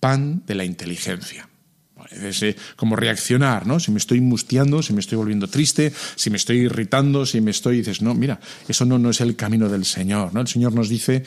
[0.00, 1.48] pan de la inteligencia.
[2.10, 3.80] Es eh, como reaccionar, ¿no?
[3.80, 7.50] Si me estoy mustiando, si me estoy volviendo triste, si me estoy irritando, si me
[7.50, 7.78] estoy...
[7.78, 10.40] Dices, no, mira, eso no, no es el camino del Señor, ¿no?
[10.42, 11.24] El Señor nos dice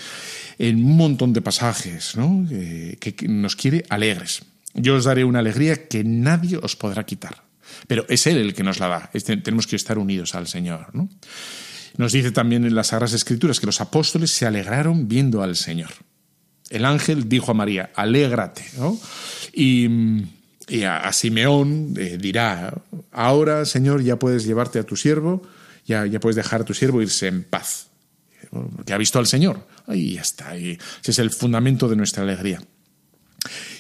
[0.60, 2.46] en un montón de pasajes, ¿no?
[2.52, 4.44] Eh, que, que nos quiere alegres.
[4.74, 7.44] Yo os daré una alegría que nadie os podrá quitar.
[7.88, 9.12] Pero es Él el que nos la da.
[9.12, 11.10] Tenemos que estar unidos al Señor, ¿no?
[11.98, 15.90] Nos dice también en las Sagradas Escrituras que los apóstoles se alegraron viendo al Señor.
[16.70, 19.00] El ángel dijo a María, alégrate, ¿no?
[19.54, 19.88] Y,
[20.86, 22.74] a, Simeón eh, dirá,
[23.12, 25.42] ahora, Señor, ya puedes llevarte a tu siervo,
[25.86, 27.88] ya, ya puedes dejar a tu siervo irse en paz.
[28.52, 29.66] Porque ha visto al Señor.
[29.88, 30.56] Y ya está.
[30.56, 32.62] Ese es el fundamento de nuestra alegría.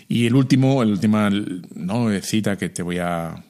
[0.07, 2.09] Y el último, el última ¿no?
[2.21, 3.43] cita que te voy a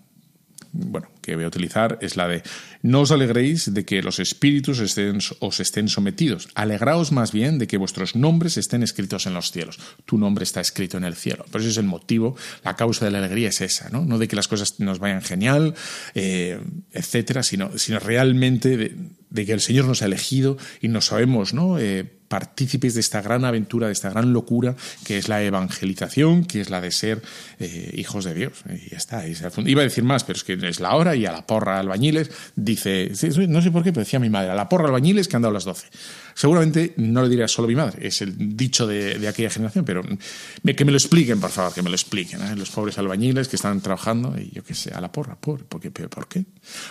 [0.78, 2.44] bueno, que voy a utilizar es la de
[2.84, 7.68] no os alegréis de que los espíritus estén, os estén sometidos, alegraos más bien de
[7.68, 9.80] que vuestros nombres estén escritos en los cielos.
[10.06, 11.46] Tu nombre está escrito en el cielo.
[11.52, 14.28] Por eso es el motivo, la causa de la alegría es esa, no, no de
[14.28, 15.74] que las cosas nos vayan genial,
[16.14, 16.60] eh,
[16.92, 18.96] etcétera, sino, sino realmente de,
[19.30, 21.80] de, que el Señor nos ha elegido y nos sabemos, ¿no?
[21.80, 24.76] Eh, partícipes de esta gran aventura, de esta gran locura
[25.06, 27.22] que es la evangelización, que es la de ser
[27.60, 28.54] eh, hijos de Dios.
[28.70, 29.24] Y ya está.
[29.28, 32.32] Iba a decir más, pero es que es la hora y a la porra albañiles
[32.56, 33.12] dice,
[33.48, 35.54] no sé por qué, pero decía mi madre, a la porra albañiles que han dado
[35.54, 35.88] las 12.
[36.34, 40.86] Seguramente no lo diría solo mi madre, es el dicho de, aquella generación, pero que
[40.86, 42.42] me lo expliquen, por favor, que me lo expliquen.
[42.42, 42.56] ¿eh?
[42.56, 45.82] Los pobres albañiles que están trabajando, y yo qué sé, a la porra, por, ¿por
[45.82, 45.90] qué?
[45.90, 46.46] ¿por qué?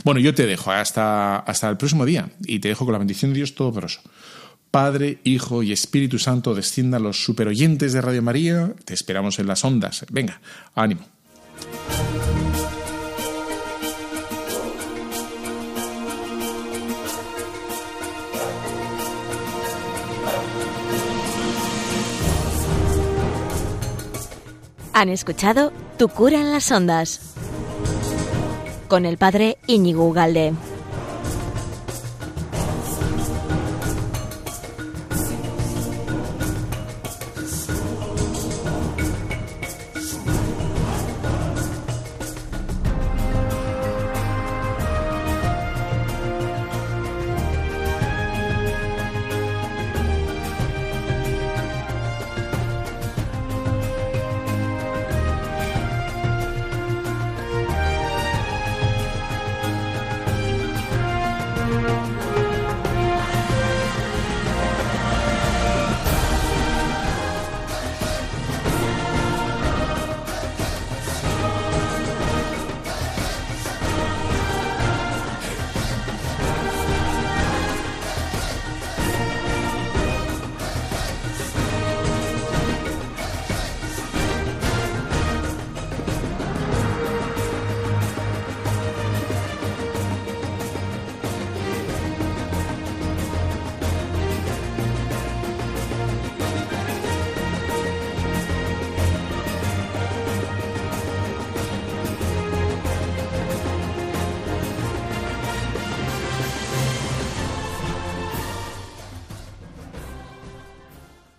[0.05, 3.33] Bueno, yo te dejo hasta, hasta el próximo día y te dejo con la bendición
[3.33, 4.01] de Dios Todopoderoso.
[4.71, 8.75] Padre, Hijo y Espíritu Santo desciendan los superoyentes de Radio María.
[8.85, 10.05] Te esperamos en las ondas.
[10.11, 10.41] Venga,
[10.75, 11.03] ánimo.
[24.93, 27.35] Han escuchado Tu cura en las ondas
[28.89, 30.55] con el padre Íñigo Ugalde.